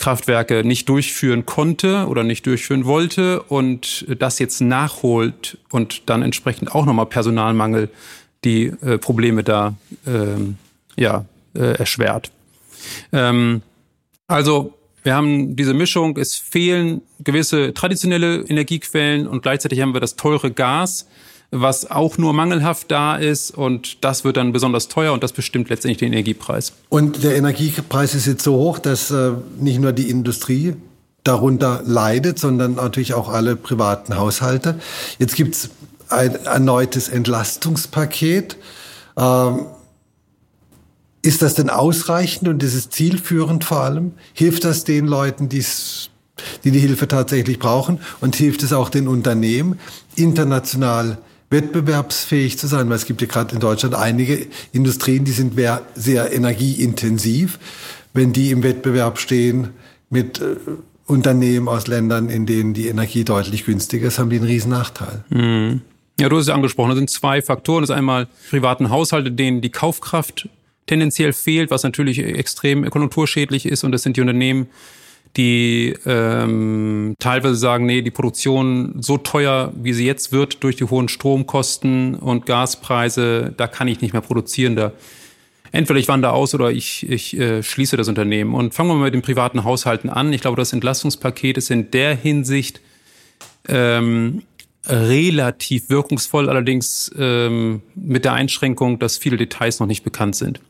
Kraftwerke 0.00 0.64
nicht 0.64 0.88
durchführen 0.88 1.46
konnte 1.46 2.06
oder 2.08 2.24
nicht 2.24 2.46
durchführen 2.46 2.86
wollte 2.86 3.42
und 3.42 4.06
das 4.18 4.38
jetzt 4.38 4.60
nachholt 4.60 5.58
und 5.70 6.08
dann 6.08 6.22
entsprechend 6.22 6.74
auch 6.74 6.86
nochmal 6.86 7.06
Personalmangel 7.06 7.90
die 8.44 8.72
äh, 8.82 8.98
Probleme 8.98 9.44
da 9.44 9.74
ähm, 10.06 10.56
ja, 10.96 11.26
äh, 11.54 11.78
erschwert. 11.78 12.30
Ähm, 13.12 13.60
also 14.26 14.74
wir 15.02 15.14
haben 15.14 15.54
diese 15.54 15.74
Mischung, 15.74 16.16
es 16.16 16.36
fehlen 16.36 17.02
gewisse 17.20 17.74
traditionelle 17.74 18.40
Energiequellen 18.42 19.26
und 19.26 19.42
gleichzeitig 19.42 19.80
haben 19.80 19.94
wir 19.94 20.00
das 20.00 20.16
teure 20.16 20.50
Gas, 20.50 21.06
was 21.50 21.90
auch 21.90 22.16
nur 22.16 22.32
mangelhaft 22.32 22.90
da 22.90 23.16
ist 23.16 23.50
und 23.50 24.04
das 24.04 24.24
wird 24.24 24.36
dann 24.36 24.52
besonders 24.52 24.88
teuer 24.88 25.12
und 25.12 25.22
das 25.22 25.32
bestimmt 25.32 25.68
letztendlich 25.68 25.98
den 25.98 26.12
Energiepreis. 26.12 26.72
Und 26.88 27.24
der 27.24 27.36
Energiepreis 27.36 28.14
ist 28.14 28.26
jetzt 28.26 28.44
so 28.44 28.54
hoch, 28.54 28.78
dass 28.78 29.10
äh, 29.10 29.32
nicht 29.58 29.80
nur 29.80 29.92
die 29.92 30.08
Industrie 30.08 30.74
darunter 31.24 31.82
leidet, 31.84 32.38
sondern 32.38 32.76
natürlich 32.76 33.14
auch 33.14 33.28
alle 33.28 33.56
privaten 33.56 34.16
Haushalte. 34.16 34.78
Jetzt 35.18 35.34
gibt's 35.34 35.70
ein 36.08 36.36
erneutes 36.44 37.08
Entlastungspaket. 37.08 38.56
Ähm, 39.16 39.66
ist 41.22 41.42
das 41.42 41.54
denn 41.54 41.68
ausreichend 41.68 42.48
und 42.48 42.62
ist 42.62 42.74
es 42.74 42.90
zielführend 42.90 43.64
vor 43.64 43.80
allem? 43.80 44.12
Hilft 44.32 44.64
das 44.64 44.84
den 44.84 45.06
Leuten, 45.06 45.48
die's, 45.48 46.08
die 46.64 46.70
die 46.70 46.78
Hilfe 46.78 47.08
tatsächlich 47.08 47.58
brauchen? 47.58 48.00
Und 48.20 48.36
hilft 48.36 48.62
es 48.62 48.72
auch 48.72 48.88
den 48.88 49.06
Unternehmen, 49.06 49.78
international 50.14 51.18
wettbewerbsfähig 51.50 52.58
zu 52.58 52.66
sein, 52.66 52.88
weil 52.88 52.96
es 52.96 53.06
gibt 53.06 53.20
ja 53.20 53.26
gerade 53.26 53.54
in 53.54 53.60
Deutschland 53.60 53.94
einige 53.94 54.46
Industrien, 54.72 55.24
die 55.24 55.32
sind 55.32 55.54
sehr 55.94 56.32
energieintensiv. 56.32 57.58
Wenn 58.12 58.32
die 58.32 58.50
im 58.50 58.62
Wettbewerb 58.62 59.18
stehen 59.18 59.70
mit 60.08 60.40
äh, 60.40 60.56
Unternehmen 61.06 61.68
aus 61.68 61.86
Ländern, 61.86 62.28
in 62.28 62.46
denen 62.46 62.72
die 62.72 62.88
Energie 62.88 63.24
deutlich 63.24 63.64
günstiger 63.64 64.08
ist, 64.08 64.18
haben 64.18 64.30
die 64.30 64.36
einen 64.36 64.46
riesen 64.46 64.70
Nachteil. 64.70 65.24
Mhm. 65.28 65.82
Ja, 66.20 66.28
du 66.28 66.36
hast 66.36 66.44
es 66.44 66.48
angesprochen. 66.50 66.90
Das 66.90 66.98
sind 66.98 67.10
zwei 67.10 67.40
Faktoren. 67.40 67.82
Das 67.82 67.90
ist 67.90 67.96
einmal 67.96 68.28
privaten 68.50 68.90
Haushalte, 68.90 69.32
denen 69.32 69.60
die 69.60 69.70
Kaufkraft 69.70 70.48
tendenziell 70.86 71.32
fehlt, 71.32 71.70
was 71.70 71.82
natürlich 71.82 72.18
extrem 72.18 72.88
konjunkturschädlich 72.90 73.64
ist. 73.64 73.84
Und 73.84 73.92
das 73.92 74.02
sind 74.02 74.16
die 74.16 74.20
Unternehmen, 74.20 74.68
die 75.36 75.94
ähm, 76.06 77.14
teilweise 77.18 77.54
sagen, 77.54 77.86
nee, 77.86 78.02
die 78.02 78.10
Produktion 78.10 78.96
so 79.00 79.16
teuer, 79.16 79.72
wie 79.76 79.92
sie 79.92 80.06
jetzt 80.06 80.32
wird 80.32 80.62
durch 80.64 80.76
die 80.76 80.84
hohen 80.84 81.08
Stromkosten 81.08 82.16
und 82.16 82.46
Gaspreise, 82.46 83.54
da 83.56 83.66
kann 83.68 83.86
ich 83.86 84.00
nicht 84.00 84.12
mehr 84.12 84.22
produzieren. 84.22 84.74
Da 84.74 84.92
entweder 85.72 86.00
ich 86.00 86.08
wandere 86.08 86.32
aus 86.32 86.54
oder 86.54 86.72
ich, 86.72 87.08
ich 87.08 87.38
äh, 87.38 87.62
schließe 87.62 87.96
das 87.96 88.08
Unternehmen. 88.08 88.54
Und 88.54 88.74
fangen 88.74 88.90
wir 88.90 88.96
mal 88.96 89.04
mit 89.04 89.14
den 89.14 89.22
privaten 89.22 89.62
Haushalten 89.64 90.10
an. 90.10 90.32
Ich 90.32 90.40
glaube, 90.40 90.56
das 90.56 90.72
Entlastungspaket 90.72 91.58
ist 91.58 91.70
in 91.70 91.90
der 91.92 92.16
Hinsicht 92.16 92.80
ähm, 93.68 94.42
relativ 94.86 95.90
wirkungsvoll, 95.90 96.48
allerdings 96.48 97.10
ähm, 97.16 97.82
mit 97.94 98.24
der 98.24 98.32
Einschränkung, 98.32 98.98
dass 98.98 99.18
viele 99.18 99.36
Details 99.36 99.78
noch 99.78 99.86
nicht 99.86 100.02
bekannt 100.02 100.36
sind. 100.36 100.60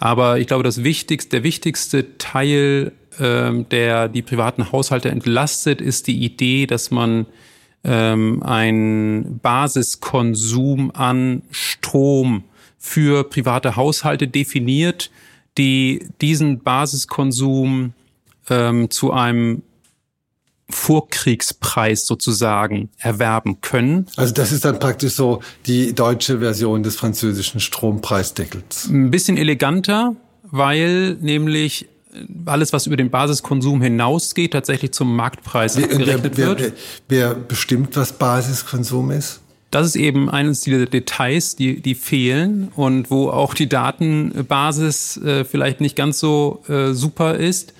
Aber 0.00 0.38
ich 0.38 0.46
glaube, 0.46 0.64
das 0.64 0.82
wichtigste, 0.82 1.36
der 1.36 1.42
wichtigste 1.44 2.18
Teil 2.18 2.92
ähm, 3.18 3.68
der 3.68 4.08
die 4.08 4.22
privaten 4.22 4.72
Haushalte 4.72 5.10
entlastet, 5.10 5.80
ist 5.80 6.06
die 6.06 6.24
Idee, 6.24 6.66
dass 6.66 6.90
man 6.90 7.26
ähm, 7.84 8.42
einen 8.42 9.38
Basiskonsum 9.40 10.90
an 10.94 11.42
Strom 11.50 12.44
für 12.78 13.24
private 13.24 13.76
Haushalte 13.76 14.28
definiert, 14.28 15.10
die 15.56 16.06
diesen 16.20 16.60
Basiskonsum 16.60 17.92
ähm, 18.48 18.90
zu 18.90 19.12
einem 19.12 19.62
Vorkriegspreis 20.70 22.06
sozusagen 22.06 22.90
erwerben 22.98 23.60
können. 23.62 24.06
Also 24.16 24.34
das 24.34 24.52
ist 24.52 24.66
dann 24.66 24.78
praktisch 24.78 25.14
so 25.14 25.40
die 25.66 25.94
deutsche 25.94 26.40
Version 26.40 26.82
des 26.82 26.96
französischen 26.96 27.58
Strompreisdeckels. 27.58 28.86
Ein 28.88 29.10
bisschen 29.10 29.38
eleganter, 29.38 30.14
weil 30.42 31.14
nämlich 31.14 31.88
alles, 32.46 32.72
was 32.72 32.86
über 32.86 32.96
den 32.96 33.10
Basiskonsum 33.10 33.82
hinausgeht, 33.82 34.52
tatsächlich 34.52 34.92
zum 34.92 35.14
Marktpreis 35.14 35.76
wer, 35.76 35.84
abgerechnet 35.84 36.36
wer, 36.36 36.46
wird. 36.46 36.60
Wer, 36.60 36.72
wer 37.08 37.34
bestimmt, 37.34 37.96
was 37.96 38.12
Basiskonsum 38.12 39.10
ist? 39.10 39.40
Das 39.70 39.86
ist 39.86 39.96
eben 39.96 40.30
eines 40.30 40.62
dieser 40.62 40.86
Details, 40.86 41.54
die, 41.54 41.82
die 41.82 41.94
fehlen 41.94 42.68
und 42.74 43.10
wo 43.10 43.28
auch 43.28 43.52
die 43.52 43.68
Datenbasis 43.68 45.18
äh, 45.18 45.44
vielleicht 45.44 45.82
nicht 45.82 45.94
ganz 45.94 46.18
so 46.18 46.62
äh, 46.68 46.94
super 46.94 47.34
ist. 47.34 47.74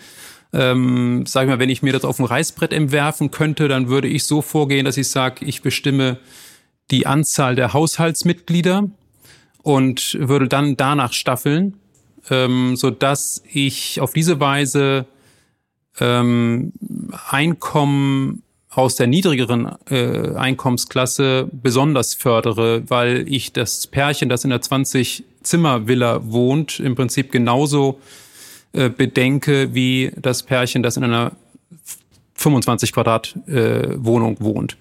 Ähm, 0.53 1.25
sag 1.27 1.45
ich 1.45 1.49
mal, 1.49 1.59
wenn 1.59 1.71
ich 1.71 1.83
mir 1.83 1.93
das 1.93 2.05
auf 2.05 2.17
dem 2.17 2.27
Reißbrett 2.27 2.73
entwerfen 2.73 3.31
könnte, 3.31 3.69
dann 3.69 3.89
würde 3.89 4.09
ich 4.09 4.25
so 4.25 4.43
vorgehen, 4.43 4.85
dass 4.85 4.99
ich 4.99 5.09
sage, 5.09 5.45
ich 5.45 5.63
bestimme 5.63 6.19
die 6.91 7.07
Anzahl 7.07 7.55
der 7.55 7.73
Haushaltsmitglieder 7.73 8.89
und 9.63 10.17
würde 10.21 10.49
dann 10.49 10.77
danach 10.77 11.13
staffeln, 11.13 11.75
ähm, 12.31 12.77
so 12.77 12.91
dass 12.91 13.43
ich 13.51 14.01
auf 14.01 14.13
diese 14.13 14.41
Weise 14.41 15.07
ähm, 16.01 16.73
Einkommen 17.31 18.43
aus 18.71 18.95
der 18.95 19.07
niedrigeren 19.07 19.73
äh, 19.91 20.35
Einkommensklasse 20.37 21.49
besonders 21.51 22.15
fördere, 22.15 22.89
weil 22.89 23.25
ich 23.27 23.53
das 23.53 23.87
Pärchen, 23.87 24.29
das 24.29 24.45
in 24.45 24.51
der 24.51 24.61
20-Zimmer-Villa 24.61 26.21
wohnt, 26.31 26.79
im 26.79 26.95
Prinzip 26.95 27.33
genauso 27.33 27.99
äh, 28.73 28.89
bedenke 28.91 29.75
wie 29.75 30.13
das 30.17 30.43
Pärchen, 30.43 30.83
das 30.83 30.97
in 30.97 31.05
einer 31.05 31.33
25 32.39 32.93
Quadrat 32.93 33.35
äh, 33.49 33.89
Wohnung 33.97 34.37
wohnt. 34.39 34.77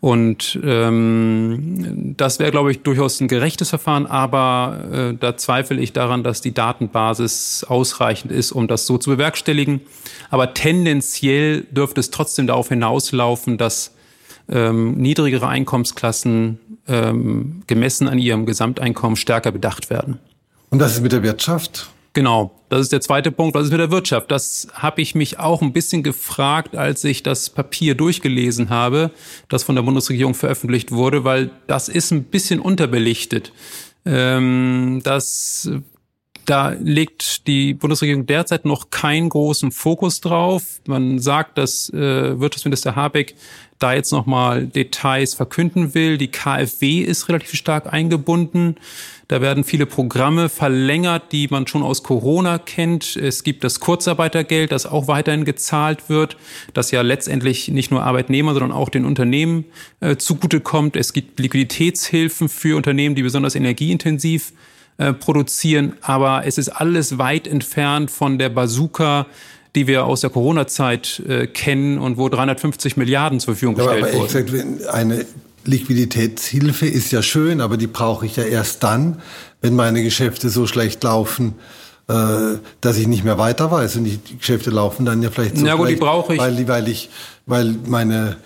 Und 0.00 0.58
ähm, 0.62 2.14
das 2.18 2.38
wäre, 2.38 2.50
glaube 2.50 2.70
ich, 2.70 2.82
durchaus 2.82 3.18
ein 3.20 3.28
gerechtes 3.28 3.70
Verfahren, 3.70 4.06
aber 4.06 4.84
äh, 4.92 5.14
da 5.18 5.36
zweifle 5.36 5.80
ich 5.80 5.94
daran, 5.94 6.22
dass 6.22 6.42
die 6.42 6.52
Datenbasis 6.52 7.64
ausreichend 7.66 8.30
ist, 8.30 8.52
um 8.52 8.68
das 8.68 8.86
so 8.86 8.98
zu 8.98 9.08
bewerkstelligen. 9.08 9.80
Aber 10.28 10.52
tendenziell 10.52 11.62
dürfte 11.62 12.00
es 12.00 12.10
trotzdem 12.10 12.46
darauf 12.46 12.68
hinauslaufen, 12.68 13.56
dass 13.56 13.94
ähm, 14.50 14.98
niedrigere 14.98 15.48
Einkommensklassen 15.48 16.58
ähm, 16.88 17.62
gemessen 17.66 18.06
an 18.06 18.18
ihrem 18.18 18.44
Gesamteinkommen 18.44 19.16
stärker 19.16 19.50
bedacht 19.50 19.88
werden. 19.88 20.18
Und 20.68 20.78
das 20.78 20.92
ist 20.92 21.00
mit 21.00 21.12
der 21.12 21.22
Wirtschaft? 21.22 21.88
Genau, 22.18 22.50
das 22.68 22.80
ist 22.80 22.92
der 22.92 23.00
zweite 23.00 23.30
Punkt. 23.30 23.54
Was 23.54 23.66
ist 23.66 23.70
mit 23.70 23.78
der 23.78 23.92
Wirtschaft? 23.92 24.32
Das 24.32 24.66
habe 24.72 25.00
ich 25.00 25.14
mich 25.14 25.38
auch 25.38 25.62
ein 25.62 25.72
bisschen 25.72 26.02
gefragt, 26.02 26.74
als 26.74 27.04
ich 27.04 27.22
das 27.22 27.48
Papier 27.48 27.94
durchgelesen 27.94 28.70
habe, 28.70 29.12
das 29.48 29.62
von 29.62 29.76
der 29.76 29.82
Bundesregierung 29.82 30.34
veröffentlicht 30.34 30.90
wurde, 30.90 31.22
weil 31.22 31.52
das 31.68 31.88
ist 31.88 32.10
ein 32.10 32.24
bisschen 32.24 32.58
unterbelichtet. 32.58 33.52
Ähm, 34.04 35.00
das 35.04 35.70
da 36.44 36.70
legt 36.80 37.46
die 37.46 37.74
Bundesregierung 37.74 38.26
derzeit 38.26 38.64
noch 38.64 38.90
keinen 38.90 39.28
großen 39.28 39.70
Fokus 39.70 40.20
drauf. 40.20 40.80
Man 40.88 41.18
sagt, 41.18 41.56
dass 41.58 41.88
äh, 41.90 42.40
Wirtschaftsminister 42.40 42.96
Habeck 42.96 43.36
da 43.78 43.92
jetzt 43.92 44.12
nochmal 44.12 44.66
Details 44.66 45.34
verkünden 45.34 45.94
will. 45.94 46.18
Die 46.18 46.28
KfW 46.28 47.00
ist 47.00 47.28
relativ 47.28 47.54
stark 47.54 47.92
eingebunden. 47.92 48.76
Da 49.28 49.42
werden 49.42 49.62
viele 49.62 49.84
Programme 49.84 50.48
verlängert, 50.48 51.32
die 51.32 51.48
man 51.48 51.66
schon 51.66 51.82
aus 51.82 52.02
Corona 52.02 52.56
kennt. 52.56 53.14
Es 53.14 53.44
gibt 53.44 53.62
das 53.62 53.78
Kurzarbeitergeld, 53.78 54.72
das 54.72 54.86
auch 54.86 55.06
weiterhin 55.06 55.44
gezahlt 55.44 56.08
wird, 56.08 56.38
das 56.72 56.90
ja 56.92 57.02
letztendlich 57.02 57.68
nicht 57.68 57.90
nur 57.90 58.02
Arbeitnehmer, 58.02 58.54
sondern 58.54 58.72
auch 58.72 58.88
den 58.88 59.04
Unternehmen 59.04 59.66
äh, 60.00 60.16
zugutekommt. 60.16 60.96
Es 60.96 61.12
gibt 61.12 61.38
Liquiditätshilfen 61.40 62.48
für 62.48 62.74
Unternehmen, 62.74 63.14
die 63.14 63.22
besonders 63.22 63.54
energieintensiv 63.54 64.54
äh, 64.96 65.12
produzieren. 65.12 65.92
Aber 66.00 66.46
es 66.46 66.56
ist 66.56 66.70
alles 66.70 67.18
weit 67.18 67.46
entfernt 67.46 68.10
von 68.10 68.38
der 68.38 68.48
Bazooka, 68.48 69.26
die 69.74 69.86
wir 69.86 70.06
aus 70.06 70.22
der 70.22 70.30
Corona-Zeit 70.30 71.22
äh, 71.28 71.46
kennen 71.46 71.98
und 71.98 72.16
wo 72.16 72.30
350 72.30 72.96
Milliarden 72.96 73.40
zur 73.40 73.54
Verfügung 73.54 73.74
gestellt 73.74 74.04
aber, 74.04 74.14
wurden. 74.14 74.86
Eine 74.86 75.26
Liquiditätshilfe 75.68 76.86
ist 76.86 77.12
ja 77.12 77.22
schön, 77.22 77.60
aber 77.60 77.76
die 77.76 77.86
brauche 77.86 78.26
ich 78.26 78.36
ja 78.36 78.44
erst 78.44 78.82
dann, 78.82 79.20
wenn 79.60 79.76
meine 79.76 80.02
Geschäfte 80.02 80.48
so 80.48 80.66
schlecht 80.66 81.04
laufen, 81.04 81.54
äh, 82.08 82.58
dass 82.80 82.96
ich 82.96 83.06
nicht 83.06 83.24
mehr 83.24 83.38
weiter 83.38 83.70
weiß. 83.70 83.96
Und 83.96 84.04
die 84.04 84.18
Geschäfte 84.38 84.70
laufen 84.70 85.04
dann 85.04 85.22
ja 85.22 85.30
vielleicht 85.30 85.58
so 85.58 85.66
ja, 85.66 85.74
gut, 85.74 85.88
die 85.88 85.96
brauche 85.96 86.34
ich. 86.34 86.40
Weil, 86.40 86.66
weil 86.66 86.88
ich, 86.88 87.10
weil 87.46 87.76
meine 87.86 88.36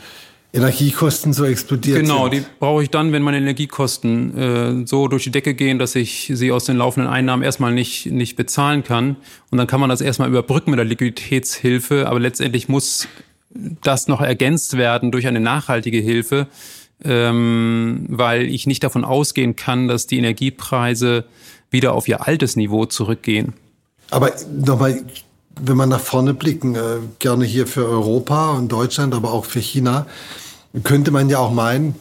Energiekosten 0.53 1.33
so 1.33 1.45
explodiert 1.45 2.01
genau, 2.01 2.25
sind. 2.25 2.33
Genau, 2.33 2.45
die 2.49 2.59
brauche 2.59 2.83
ich 2.83 2.91
dann, 2.91 3.13
wenn 3.13 3.23
meine 3.23 3.39
Energiekosten 3.39 4.83
äh, 4.83 4.87
so 4.87 5.09
durch 5.09 5.25
die 5.25 5.31
Decke 5.31 5.55
gehen, 5.55 5.79
dass 5.79 5.95
ich 5.95 6.31
sie 6.35 6.53
aus 6.53 6.65
den 6.65 6.77
laufenden 6.77 7.11
Einnahmen 7.11 7.43
erstmal 7.43 7.73
nicht, 7.73 8.07
nicht 8.07 8.37
bezahlen 8.37 8.83
kann. 8.85 9.17
Und 9.51 9.59
dann 9.59 9.67
kann 9.67 9.81
man 9.81 9.89
das 9.89 10.01
erstmal 10.01 10.29
überbrücken 10.29 10.71
mit 10.71 10.79
der 10.79 10.85
Liquiditätshilfe, 10.85 12.09
aber 12.09 12.21
letztendlich 12.21 12.69
muss 12.69 13.09
das 13.83 14.09
noch 14.09 14.21
ergänzt 14.21 14.77
werden 14.77 15.11
durch 15.11 15.27
eine 15.27 15.41
nachhaltige 15.41 15.99
Hilfe, 15.99 16.49
ähm, 17.05 18.07
weil 18.09 18.43
ich 18.43 18.67
nicht 18.67 18.85
davon 18.85 19.05
ausgehen 19.05 19.57
kann, 19.57 19.89
dass 19.89 20.07
die 20.07 20.19
Energiepreise 20.19 21.25
wieder 21.71 21.95
auf 21.95 22.09
ihr 22.09 22.27
altes 22.27 22.57
Niveau 22.57 22.87
zurückgehen. 22.87 23.55
Aber 24.11 24.33
nochmal, 24.53 25.03
wenn 25.61 25.77
man 25.77 25.89
nach 25.89 26.01
vorne 26.01 26.35
blicken, 26.35 26.75
äh, 26.75 26.99
gerne 27.19 27.45
hier 27.45 27.67
für 27.67 27.87
Europa 27.87 28.53
und 28.53 28.71
Deutschland, 28.71 29.15
aber 29.15 29.33
auch 29.33 29.45
für 29.45 29.61
China, 29.61 30.07
könnte 30.85 31.11
man 31.11 31.29
ja 31.29 31.39
auch 31.39 31.53
meinen, 31.53 31.95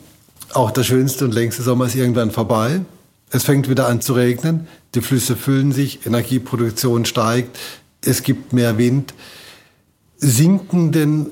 auch 0.53 0.71
der 0.71 0.83
schönste 0.83 1.25
und 1.25 1.33
längste 1.33 1.63
Sommer 1.63 1.85
ist 1.85 1.95
irgendwann 1.95 2.31
vorbei. 2.31 2.81
Es 3.29 3.43
fängt 3.43 3.69
wieder 3.69 3.87
an 3.87 4.01
zu 4.01 4.13
regnen, 4.13 4.67
die 4.93 5.01
Flüsse 5.01 5.37
füllen 5.37 5.71
sich, 5.71 6.05
Energieproduktion 6.05 7.05
steigt, 7.05 7.57
es 8.03 8.23
gibt 8.23 8.51
mehr 8.51 8.77
Wind. 8.77 9.13
Sinken 10.17 10.91
denn 10.91 11.31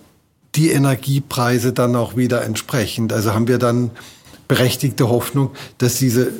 die 0.56 0.72
Energiepreise 0.72 1.74
dann 1.74 1.96
auch 1.96 2.16
wieder 2.16 2.44
entsprechend? 2.44 3.14
Also 3.14 3.34
haben 3.34 3.48
wir 3.48 3.58
dann 3.58 3.92
berechtigte 4.48 5.10
Hoffnung, 5.10 5.52
dass 5.78 5.96
diese 5.96 6.32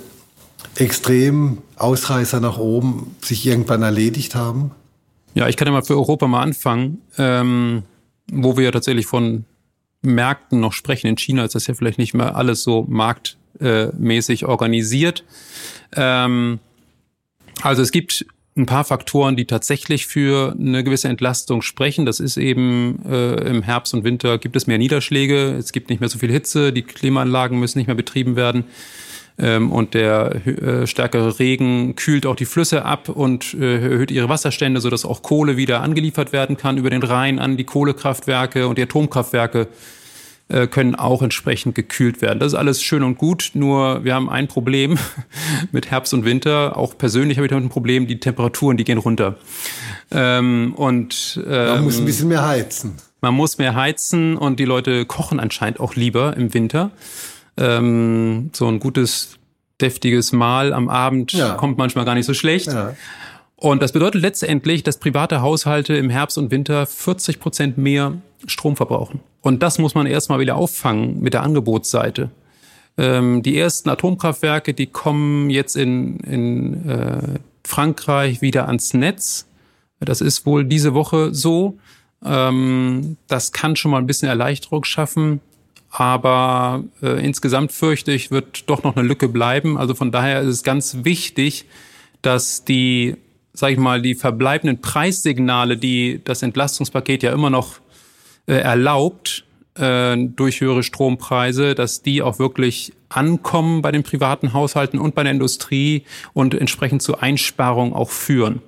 extremen 0.76 1.60
Ausreißer 1.76 2.40
nach 2.40 2.58
oben 2.58 3.16
sich 3.22 3.46
irgendwann 3.46 3.82
erledigt 3.82 4.36
haben? 4.36 4.72
Ja, 5.34 5.48
ich 5.48 5.58
kann 5.58 5.68
ja 5.68 5.72
mal 5.72 5.84
für 5.84 5.96
Europa 5.96 6.28
mal 6.28 6.42
anfangen, 6.42 7.02
ähm, 7.18 7.84
wo 8.32 8.58
wir 8.58 8.66
ja 8.66 8.72
tatsächlich 8.72 9.06
von 9.06 9.46
Märkten 10.02 10.60
noch 10.60 10.74
sprechen. 10.74 11.08
In 11.08 11.18
China 11.18 11.46
ist 11.46 11.56
das 11.56 11.68
ja 11.68 11.74
vielleicht 11.74 11.98
nicht 12.00 12.14
mehr 12.14 12.36
alles 12.36 12.64
so 12.64 12.86
marktmäßig 12.88 14.46
organisiert. 14.46 15.24
Ähm, 15.96 16.60
also 17.62 17.82
es 17.82 17.92
gibt 17.92 18.26
ein 18.60 18.66
paar 18.66 18.84
Faktoren, 18.84 19.36
die 19.36 19.46
tatsächlich 19.46 20.06
für 20.06 20.56
eine 20.60 20.84
gewisse 20.84 21.08
Entlastung 21.08 21.62
sprechen. 21.62 22.06
Das 22.06 22.20
ist 22.20 22.38
eben 22.38 23.00
äh, 23.10 23.36
im 23.50 23.64
Herbst 23.64 23.94
und 23.94 24.04
Winter 24.04 24.38
gibt 24.38 24.56
es 24.56 24.68
mehr 24.68 24.78
Niederschläge, 24.78 25.56
es 25.58 25.72
gibt 25.72 25.90
nicht 25.90 26.00
mehr 26.00 26.10
so 26.10 26.20
viel 26.20 26.32
Hitze, 26.32 26.72
die 26.72 26.84
Klimaanlagen 26.84 27.60
müssen 27.60 27.80
nicht 27.80 27.88
mehr 27.88 27.96
betrieben 27.96 28.36
werden. 28.36 28.66
Ähm, 29.40 29.72
und 29.72 29.94
der 29.94 30.46
äh, 30.46 30.86
stärkere 30.86 31.40
Regen 31.40 31.96
kühlt 31.96 32.26
auch 32.26 32.36
die 32.36 32.46
Flüsse 32.46 32.84
ab 32.84 33.08
und 33.08 33.54
äh, 33.54 33.76
erhöht 33.76 34.12
ihre 34.12 34.28
Wasserstände, 34.28 34.82
sodass 34.82 35.06
auch 35.06 35.22
Kohle 35.22 35.56
wieder 35.56 35.82
angeliefert 35.82 36.34
werden 36.34 36.58
kann 36.58 36.78
über 36.78 36.90
den 36.90 37.02
Rhein 37.02 37.40
an 37.40 37.56
die 37.56 37.64
Kohlekraftwerke 37.64 38.68
und 38.68 38.78
die 38.78 38.84
Atomkraftwerke 38.84 39.68
äh, 40.50 40.68
können 40.68 40.96
auch 40.96 41.22
entsprechend 41.22 41.76
gekühlt 41.76 42.22
werden. 42.22 42.40
Das 42.40 42.54
ist 42.54 42.58
alles 42.58 42.82
schön 42.82 43.04
und 43.04 43.18
gut, 43.18 43.52
nur 43.54 44.04
wir 44.04 44.16
haben 44.16 44.30
ein 44.30 44.48
Problem 44.48 44.98
mit 45.72 45.92
Herbst 45.92 46.14
und 46.14 46.26
Winter. 46.26 46.76
Auch 46.76 46.98
persönlich 46.98 47.38
habe 47.38 47.46
ich 47.46 47.52
damit 47.52 47.66
ein 47.66 47.70
Problem, 47.70 48.08
die 48.08 48.20
Temperaturen, 48.20 48.76
die 48.76 48.84
gehen 48.84 48.98
runter. 48.98 49.36
Ähm, 50.12 50.74
und 50.76 51.40
ähm, 51.48 51.68
Man 51.68 51.84
muss 51.84 52.00
ein 52.00 52.06
bisschen 52.06 52.30
mehr 52.30 52.48
heizen. 52.48 52.96
Man 53.22 53.34
muss 53.34 53.58
mehr 53.58 53.76
heizen 53.76 54.38
und 54.38 54.60
die 54.60 54.66
Leute 54.66 55.06
kochen 55.06 55.40
anscheinend 55.40 55.80
auch 55.80 55.96
lieber 55.96 56.36
im 56.36 56.54
Winter. 56.54 56.92
Ähm, 57.58 58.50
so 58.54 58.68
ein 58.68 58.80
gutes, 58.80 59.38
deftiges 59.82 60.32
Mahl 60.32 60.74
am 60.74 60.90
Abend 60.90 61.34
ja. 61.34 61.56
kommt 61.56 61.78
manchmal 61.78 62.06
gar 62.06 62.16
nicht 62.16 62.26
so 62.26 62.34
schlecht. 62.34 62.68
Ja. 62.68 62.96
Und 63.56 63.84
das 63.84 63.92
bedeutet 63.92 64.22
letztendlich, 64.22 64.84
dass 64.84 64.98
private 64.98 65.42
Haushalte 65.42 65.96
im 65.96 66.10
Herbst 66.10 66.38
und 66.38 66.50
Winter 66.50 66.86
40 66.86 67.40
Prozent 67.40 67.78
mehr 67.78 68.14
Strom 68.48 68.78
verbrauchen. 68.78 69.20
Und 69.42 69.64
das 69.64 69.80
muss 69.80 69.96
man 69.96 70.06
erstmal 70.06 70.40
wieder 70.40 70.56
auffangen 70.56 71.22
mit 71.22 71.34
der 71.34 71.44
Angebotsseite. 71.44 72.30
Ähm, 72.98 73.42
die 73.42 73.58
ersten 73.58 73.90
Atomkraftwerke, 73.90 74.74
die 74.74 74.88
kommen 74.88 75.50
jetzt 75.50 75.76
in, 75.76 76.20
in 76.20 76.90
äh, 76.90 77.40
Frankreich 77.64 78.42
wieder 78.42 78.68
ans 78.68 78.94
Netz. 78.94 79.48
Das 80.02 80.22
ist 80.22 80.46
wohl 80.46 80.66
diese 80.66 80.94
Woche 80.94 81.34
so. 81.34 81.78
Ähm, 82.24 83.18
das 83.28 83.52
kann 83.52 83.76
schon 83.76 83.92
mal 83.92 84.00
ein 84.00 84.08
bisschen 84.08 84.28
Erleichterung 84.28 84.84
schaffen. 84.84 85.40
Aber 85.92 86.84
äh, 87.02 87.26
insgesamt 87.26 87.72
fürchte 87.72 88.12
ich, 88.12 88.32
wird 88.32 88.70
doch 88.70 88.84
noch 88.84 88.96
eine 88.96 89.08
Lücke 89.08 89.28
bleiben. 89.28 89.78
Also 89.78 89.96
von 89.96 90.12
daher 90.12 90.42
ist 90.42 90.48
es 90.50 90.64
ganz 90.64 91.00
wichtig, 91.04 91.66
dass 92.22 92.66
die, 92.66 93.16
sag 93.54 93.72
ich 93.72 93.78
mal, 93.78 94.02
die 94.02 94.14
verbleibenden 94.14 94.82
Preissignale, 94.82 95.78
die 95.78 96.22
das 96.24 96.44
Entlastungspaket 96.44 97.24
ja 97.24 97.32
immer 97.32 97.50
noch 97.50 97.80
erlaubt, 98.58 99.46
äh, 99.76 100.18
durch 100.18 100.62
höhere 100.62 100.84
Strompreise, 100.84 101.76
dass 101.76 102.02
die 102.02 102.22
auch 102.22 102.40
wirklich 102.40 102.94
ankommen 103.10 103.82
bei 103.82 103.92
den 103.92 104.04
privaten 104.04 104.54
Haushalten 104.54 105.00
und 105.00 105.16
bei 105.16 105.24
der 105.24 105.32
Industrie 105.32 106.04
und 106.34 106.54
entsprechend 106.54 107.02
zu 107.02 107.18
Einsparungen 107.18 107.94
auch 107.94 108.10
führen. 108.10 108.62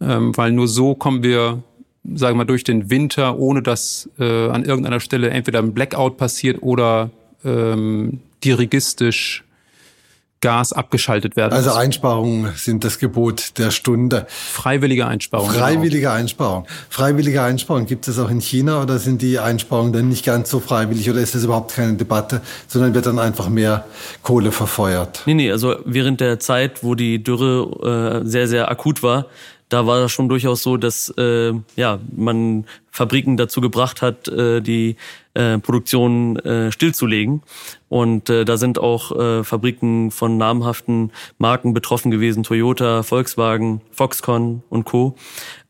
Ähm, 0.00 0.36
weil 0.36 0.52
nur 0.52 0.68
so 0.68 0.94
kommen 0.94 1.22
wir 1.22 1.62
sagen 2.04 2.34
wir 2.34 2.38
mal, 2.38 2.44
durch 2.44 2.64
den 2.64 2.90
Winter, 2.90 3.38
ohne 3.38 3.62
dass 3.62 4.10
äh, 4.18 4.48
an 4.48 4.64
irgendeiner 4.64 5.00
Stelle 5.00 5.30
entweder 5.30 5.60
ein 5.60 5.72
Blackout 5.72 6.16
passiert 6.16 6.62
oder 6.62 7.10
ähm, 7.44 8.20
dirigistisch 8.42 9.44
Gas 10.42 10.74
abgeschaltet 10.74 11.36
werden. 11.36 11.54
Also 11.54 11.72
Einsparungen 11.72 12.52
sind 12.56 12.84
das 12.84 12.98
Gebot 12.98 13.58
der 13.58 13.70
Stunde. 13.70 14.26
Freiwillige 14.28 15.06
Einsparungen. 15.06 15.52
Genau. 15.52 15.64
Freiwillige 15.64 16.00
genau. 16.00 16.12
Einsparung. 16.12 16.66
Freiwillige 16.90 17.40
Einsparung. 17.40 17.86
Gibt 17.86 18.08
es 18.08 18.18
auch 18.18 18.28
in 18.28 18.40
China 18.40 18.82
oder 18.82 18.98
sind 18.98 19.22
die 19.22 19.38
Einsparungen 19.38 19.92
dann 19.92 20.08
nicht 20.08 20.26
ganz 20.26 20.50
so 20.50 20.60
freiwillig 20.60 21.08
oder 21.08 21.20
ist 21.20 21.34
das 21.34 21.44
überhaupt 21.44 21.74
keine 21.74 21.94
Debatte, 21.94 22.42
sondern 22.66 22.92
wird 22.92 23.06
dann 23.06 23.18
einfach 23.18 23.48
mehr 23.48 23.86
Kohle 24.22 24.52
verfeuert? 24.52 25.22
Nee, 25.24 25.34
nee, 25.34 25.50
also 25.50 25.76
während 25.84 26.20
der 26.20 26.38
Zeit, 26.40 26.82
wo 26.82 26.94
die 26.94 27.22
Dürre 27.22 28.22
äh, 28.22 28.28
sehr, 28.28 28.48
sehr 28.48 28.70
akut 28.70 29.02
war, 29.02 29.26
da 29.72 29.86
war 29.86 30.00
das 30.00 30.12
schon 30.12 30.28
durchaus 30.28 30.62
so, 30.62 30.76
dass 30.76 31.08
äh, 31.16 31.52
ja 31.76 31.98
man 32.14 32.66
Fabriken 32.90 33.38
dazu 33.38 33.62
gebracht 33.62 34.02
hat, 34.02 34.28
äh, 34.28 34.60
die 34.60 34.96
äh, 35.32 35.58
Produktion 35.58 36.36
äh, 36.36 36.70
stillzulegen. 36.70 37.42
Und 37.88 38.28
äh, 38.28 38.44
da 38.44 38.58
sind 38.58 38.78
auch 38.78 39.18
äh, 39.18 39.44
Fabriken 39.44 40.10
von 40.10 40.36
namhaften 40.36 41.10
Marken 41.38 41.72
betroffen 41.72 42.10
gewesen, 42.10 42.42
Toyota, 42.42 43.02
Volkswagen, 43.02 43.80
Foxconn 43.92 44.62
und 44.68 44.84
Co. 44.84 45.16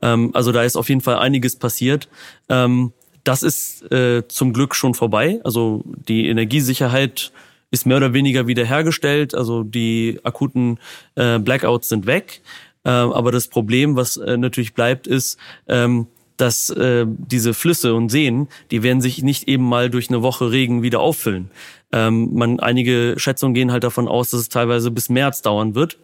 Ähm, 0.00 0.30
also 0.34 0.50
da 0.50 0.64
ist 0.64 0.76
auf 0.76 0.88
jeden 0.88 1.00
Fall 1.00 1.18
einiges 1.18 1.56
passiert. 1.56 2.08
Ähm, 2.48 2.92
das 3.22 3.44
ist 3.44 3.88
äh, 3.92 4.26
zum 4.26 4.52
Glück 4.52 4.74
schon 4.74 4.94
vorbei. 4.94 5.40
Also 5.44 5.84
die 5.86 6.26
Energiesicherheit 6.26 7.30
ist 7.70 7.86
mehr 7.86 7.98
oder 7.98 8.12
weniger 8.12 8.48
wiederhergestellt. 8.48 9.34
Also 9.34 9.62
die 9.62 10.18
akuten 10.24 10.78
äh, 11.14 11.38
Blackouts 11.38 11.88
sind 11.88 12.06
weg. 12.06 12.42
Ähm, 12.84 13.12
aber 13.12 13.32
das 13.32 13.48
Problem, 13.48 13.96
was 13.96 14.16
äh, 14.16 14.36
natürlich 14.36 14.74
bleibt, 14.74 15.06
ist, 15.06 15.38
ähm, 15.68 16.06
dass 16.36 16.70
äh, 16.70 17.06
diese 17.06 17.54
Flüsse 17.54 17.94
und 17.94 18.08
Seen, 18.08 18.48
die 18.70 18.82
werden 18.82 19.00
sich 19.00 19.22
nicht 19.22 19.48
eben 19.48 19.68
mal 19.68 19.90
durch 19.90 20.08
eine 20.08 20.22
Woche 20.22 20.50
Regen 20.50 20.82
wieder 20.82 21.00
auffüllen. 21.00 21.50
Ähm, 21.92 22.30
man, 22.32 22.58
einige 22.58 23.14
Schätzungen 23.18 23.54
gehen 23.54 23.70
halt 23.70 23.84
davon 23.84 24.08
aus, 24.08 24.30
dass 24.30 24.40
es 24.40 24.48
teilweise 24.48 24.90
bis 24.90 25.08
März 25.08 25.42
dauern 25.42 25.74
wird. 25.74 25.98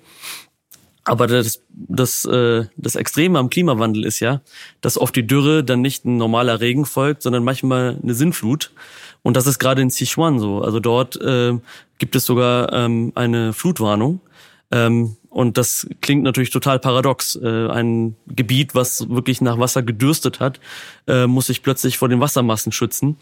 Aber 1.05 1.27
das, 1.27 1.63
das, 1.71 2.27
äh, 2.27 2.67
das 2.77 2.95
Extreme 2.95 3.39
am 3.39 3.49
Klimawandel 3.49 4.05
ist 4.05 4.21
ja, 4.21 4.43
dass 4.83 4.99
auf 4.99 5.11
die 5.11 5.27
Dürre 5.27 5.65
dann 5.65 5.81
nicht 5.81 6.05
ein 6.05 6.19
normaler 6.19 6.61
Regen 6.61 6.85
folgt, 6.85 7.23
sondern 7.23 7.45
manchmal 7.45 7.99
eine 8.03 8.13
Sinnflut. 8.13 8.73
Und 9.23 9.35
das 9.35 9.47
ist 9.47 9.59
gerade 9.59 9.81
in 9.81 9.89
Sichuan 9.89 10.39
so. 10.39 10.61
Also 10.61 10.81
dort 10.81 11.19
äh, 11.21 11.59
gibt 11.99 12.15
es 12.15 12.27
sogar 12.27 12.73
ähm, 12.75 13.13
eine 13.15 13.55
Flutwarnung. 13.55 14.21
Ähm, 14.71 15.17
und 15.31 15.59
das 15.59 15.87
klingt 16.01 16.23
natürlich 16.23 16.51
total 16.51 16.79
paradox. 16.79 17.37
Äh, 17.37 17.69
ein 17.69 18.17
Gebiet, 18.29 18.75
was 18.75 19.09
wirklich 19.11 19.41
nach 19.41 19.59
Wasser 19.59 19.83
gedürstet 19.83 20.41
hat, 20.41 20.59
äh, 21.07 21.27
muss 21.27 21.47
sich 21.47 21.63
plötzlich 21.63 21.99
vor 21.99 22.09
den 22.09 22.21
Wassermassen 22.21 22.73
schützen. 22.73 23.17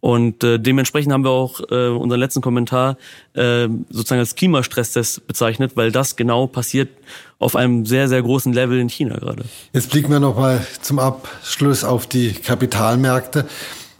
Und 0.00 0.42
äh, 0.42 0.58
dementsprechend 0.58 1.12
haben 1.12 1.24
wir 1.24 1.30
auch 1.30 1.60
unseren 1.60 2.20
letzten 2.20 2.42
Kommentar 2.42 2.96
sozusagen 3.34 4.20
als 4.20 4.34
Klimastresstest 4.34 5.26
bezeichnet, 5.26 5.72
weil 5.76 5.90
das 5.90 6.16
genau 6.16 6.46
passiert 6.46 6.90
auf 7.38 7.56
einem 7.56 7.86
sehr, 7.86 8.08
sehr 8.08 8.22
großen 8.22 8.52
Level 8.52 8.78
in 8.78 8.88
China 8.88 9.16
gerade. 9.16 9.44
Jetzt 9.72 9.90
blicken 9.90 10.10
wir 10.10 10.20
nochmal 10.20 10.64
zum 10.82 10.98
Abschluss 10.98 11.84
auf 11.84 12.06
die 12.06 12.32
Kapitalmärkte. 12.32 13.46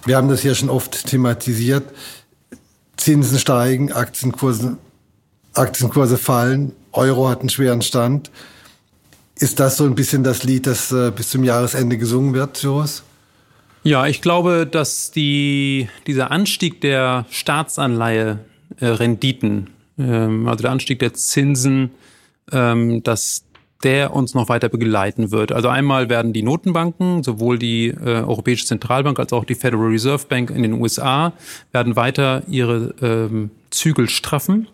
Wir 0.05 0.17
haben 0.17 0.29
das 0.29 0.43
hier 0.43 0.55
schon 0.55 0.69
oft 0.69 1.07
thematisiert. 1.07 1.85
Zinsen 2.97 3.39
steigen, 3.39 3.93
Aktienkurse, 3.93 4.77
Aktienkurse 5.55 6.19
fallen, 6.19 6.73
Euro 6.95 7.29
hat 7.29 7.41
einen 7.41 7.51
schweren 7.51 7.83
Stand. 7.83 8.31
Ist 9.37 9.61
das 9.61 9.77
so 9.77 9.85
ein 9.85 9.95
bisschen 9.95 10.25
das 10.25 10.45
Lied, 10.45 10.67
das 10.67 10.93
äh, 10.93 11.13
bis 11.15 11.29
zum 11.31 11.45
Jahresende 11.45 11.99
gesungen 11.99 12.33
wird, 12.35 12.63
Joris? 12.63 13.03
Ja, 13.83 14.07
ich 14.07 14.23
glaube, 14.23 14.67
dass 14.67 15.11
die, 15.11 15.91
dieser 16.07 16.31
Anstieg 16.31 16.81
der 16.81 17.27
Staatsanleihe-Renditen, 17.31 19.69
äh, 19.99 20.03
ähm, 20.03 20.49
also 20.49 20.63
der 20.63 20.71
Anstieg 20.71 21.01
der 21.01 21.13
Zinsen, 21.15 21.91
ähm, 22.53 23.03
dass 23.03 23.45
der 23.83 24.15
uns 24.15 24.35
noch 24.35 24.49
weiter 24.49 24.69
begleiten 24.71 25.33
wird. 25.33 25.53
Also 25.53 25.69
einmal 25.69 26.09
werden 26.09 26.33
die 26.33 26.43
Notenbanken, 26.43 27.23
sowohl 27.23 27.59
die 27.59 27.89
äh, 27.89 28.23
Europäische 28.23 28.65
Zentralbank 28.65 29.19
als 29.19 29.35
auch 29.35 29.45
die 29.45 29.55
Federal 29.55 29.89
Reserve 29.89 30.25
Bank 30.29 30.49
in 30.51 30.63
den 30.63 30.73
USA, 30.75 31.35
werden 31.73 31.97
weiter 31.97 32.45
ihre 32.49 32.95
ähm, 33.03 33.51
Zügel 33.71 34.09
straffen 34.09 34.69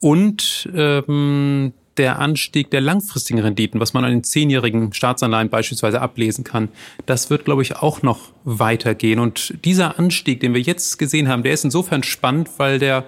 und 0.00 0.68
ähm, 0.74 1.72
der 1.98 2.18
Anstieg 2.20 2.70
der 2.70 2.80
langfristigen 2.80 3.40
Renditen, 3.40 3.80
was 3.80 3.92
man 3.92 4.04
an 4.04 4.12
den 4.12 4.24
zehnjährigen 4.24 4.92
Staatsanleihen 4.92 5.50
beispielsweise 5.50 6.00
ablesen 6.00 6.44
kann, 6.44 6.68
das 7.06 7.28
wird, 7.28 7.44
glaube 7.44 7.62
ich, 7.62 7.76
auch 7.76 8.02
noch 8.02 8.20
weitergehen. 8.44 9.18
Und 9.18 9.54
dieser 9.64 9.98
Anstieg, 9.98 10.40
den 10.40 10.54
wir 10.54 10.60
jetzt 10.60 10.98
gesehen 10.98 11.28
haben, 11.28 11.42
der 11.42 11.52
ist 11.52 11.64
insofern 11.64 12.02
spannend, 12.04 12.50
weil 12.58 12.78
der 12.78 13.04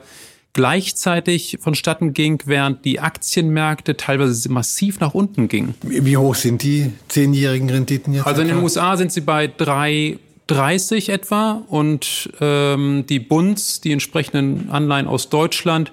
gleichzeitig 0.52 1.58
vonstatten 1.60 2.12
ging, 2.12 2.42
während 2.44 2.84
die 2.84 2.98
Aktienmärkte 2.98 3.96
teilweise 3.96 4.50
massiv 4.50 4.98
nach 4.98 5.14
unten 5.14 5.46
gingen. 5.46 5.74
Wie 5.82 6.16
hoch 6.16 6.34
sind 6.34 6.64
die 6.64 6.92
zehnjährigen 7.06 7.70
Renditen 7.70 8.12
jetzt? 8.12 8.26
Also 8.26 8.42
in 8.42 8.48
den 8.48 8.58
USA 8.58 8.96
sind 8.96 9.12
sie 9.12 9.20
bei 9.20 9.46
drei 9.46 10.18
30 10.48 11.10
etwa 11.10 11.62
und 11.68 12.30
ähm, 12.40 13.04
die 13.08 13.20
Bunds, 13.20 13.80
die 13.80 13.92
entsprechenden 13.92 14.68
Anleihen 14.70 15.06
aus 15.06 15.28
Deutschland, 15.28 15.92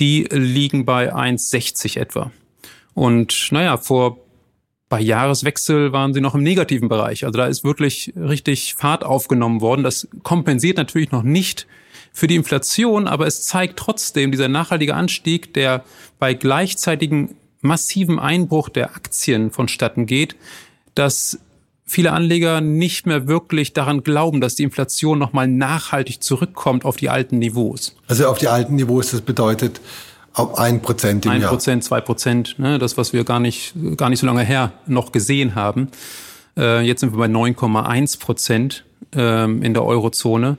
die 0.00 0.24
liegen 0.30 0.84
bei 0.84 1.14
1,60 1.14 1.98
etwa. 1.98 2.30
Und 2.94 3.48
naja, 3.50 3.76
vor 3.76 4.18
bei 4.88 5.00
Jahreswechsel 5.00 5.92
waren 5.92 6.12
sie 6.12 6.20
noch 6.20 6.34
im 6.34 6.42
negativen 6.42 6.90
Bereich. 6.90 7.24
Also 7.24 7.38
da 7.38 7.46
ist 7.46 7.64
wirklich 7.64 8.12
richtig 8.14 8.74
Fahrt 8.74 9.04
aufgenommen 9.04 9.62
worden. 9.62 9.84
Das 9.84 10.06
kompensiert 10.22 10.76
natürlich 10.76 11.12
noch 11.12 11.22
nicht 11.22 11.66
für 12.12 12.26
die 12.26 12.36
Inflation, 12.36 13.08
aber 13.08 13.26
es 13.26 13.42
zeigt 13.44 13.78
trotzdem 13.78 14.32
dieser 14.32 14.48
nachhaltige 14.48 14.94
Anstieg, 14.94 15.54
der 15.54 15.82
bei 16.18 16.34
gleichzeitigem 16.34 17.30
massiven 17.62 18.18
Einbruch 18.18 18.68
der 18.68 18.94
Aktien 18.94 19.50
vonstatten 19.50 20.04
geht, 20.04 20.36
dass 20.94 21.38
viele 21.92 22.12
Anleger 22.12 22.60
nicht 22.60 23.06
mehr 23.06 23.28
wirklich 23.28 23.72
daran 23.72 24.02
glauben, 24.02 24.40
dass 24.40 24.54
die 24.54 24.62
Inflation 24.62 25.18
nochmal 25.18 25.46
nachhaltig 25.46 26.22
zurückkommt 26.22 26.84
auf 26.84 26.96
die 26.96 27.08
alten 27.08 27.38
Niveaus. 27.38 27.94
Also 28.08 28.26
auf 28.26 28.38
die 28.38 28.48
alten 28.48 28.76
Niveaus, 28.76 29.10
das 29.10 29.20
bedeutet 29.20 29.80
auf 30.32 30.58
ein 30.58 30.80
Prozent 30.80 31.26
im 31.26 31.32
ein 31.32 31.40
Jahr. 31.42 31.50
Ein 31.50 31.56
Prozent, 31.56 31.84
zwei 31.84 32.00
Prozent, 32.00 32.58
ne, 32.58 32.78
das, 32.78 32.96
was 32.96 33.12
wir 33.12 33.24
gar 33.24 33.40
nicht, 33.40 33.74
gar 33.96 34.08
nicht 34.08 34.20
so 34.20 34.26
lange 34.26 34.42
her 34.42 34.72
noch 34.86 35.12
gesehen 35.12 35.54
haben. 35.54 35.88
Äh, 36.56 36.80
jetzt 36.80 37.00
sind 37.00 37.12
wir 37.12 37.18
bei 37.18 37.26
9,1 37.26 38.18
Prozent 38.18 38.84
ähm, 39.14 39.62
in 39.62 39.74
der 39.74 39.84
Eurozone. 39.84 40.56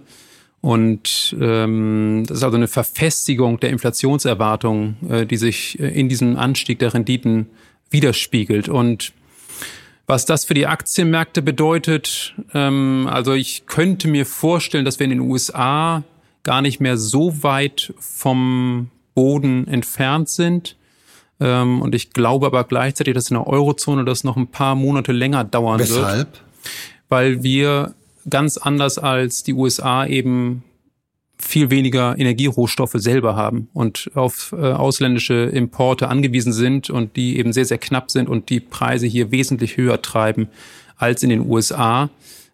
Und 0.62 1.36
ähm, 1.41 2.24
das 2.28 2.38
ist 2.38 2.43
also 2.43 2.56
eine 2.56 2.69
Verfestigung 2.69 3.60
der 3.60 3.72
Inflationserwartungen, 3.72 4.96
äh, 5.10 5.26
die 5.26 5.38
sich 5.38 5.80
äh, 5.80 5.88
in 5.88 6.08
diesem 6.08 6.38
Anstieg 6.38 6.80
der 6.80 6.93
Renditen 6.93 7.48
widerspiegelt. 7.89 8.69
Und 8.69 9.12
was 10.13 10.26
das 10.26 10.45
für 10.45 10.54
die 10.54 10.67
Aktienmärkte 10.67 11.41
bedeutet, 11.41 12.36
ähm, 12.54 13.10
also 13.12 13.34
ich 13.34 13.65
könnte 13.65 14.08
mir 14.08 14.28
vorstellen, 14.28 14.86
dass 14.86 14.99
wir 14.99 15.06
in 15.06 15.10
den 15.10 15.21
USA 15.21 16.04
gar 16.43 16.62
nicht 16.62 16.80
mehr 16.80 16.97
so 16.97 17.41
weit 17.41 17.95
vom 17.97 18.91
Boden 19.15 19.67
entfernt 19.67 20.30
sind. 20.30 20.76
Ähm, 21.39 21.82
und 21.82 21.95
ich 21.95 22.12
glaube 22.12 22.45
aber 22.45 22.63
gleichzeitig, 22.63 23.15
dass 23.15 23.32
in 23.32 23.38
der 23.38 23.47
Eurozone 23.47 24.06
das 24.06 24.23
noch 24.23 24.38
ein 24.38 24.45
paar 24.45 24.76
Monate 24.76 25.13
länger 25.13 25.45
dauern 25.45 25.80
Weshalb? 25.80 25.97
wird. 25.97 26.08
Weshalb? 26.12 26.41
Weil 27.10 27.41
wir 27.41 27.95
ganz 28.30 28.58
anders 28.58 28.99
als 28.99 29.41
die 29.41 29.54
USA 29.54 30.06
eben 30.06 30.63
viel 31.43 31.69
weniger 31.69 32.17
Energierohstoffe 32.17 32.95
selber 32.95 33.36
haben 33.36 33.69
und 33.73 34.12
auf 34.15 34.53
äh, 34.58 34.71
ausländische 34.71 35.34
Importe 35.34 36.08
angewiesen 36.08 36.53
sind 36.53 36.89
und 36.89 37.15
die 37.15 37.38
eben 37.38 37.53
sehr, 37.53 37.65
sehr 37.65 37.77
knapp 37.77 38.12
sind 38.12 38.29
und 38.29 38.49
die 38.49 38.60
Preise 38.60 39.06
hier 39.08 39.32
wesentlich 39.32 39.77
höher 39.77 40.01
treiben 40.01 40.47
als 40.97 41.23
in 41.23 41.29
den 41.29 41.49
USA. 41.49 42.10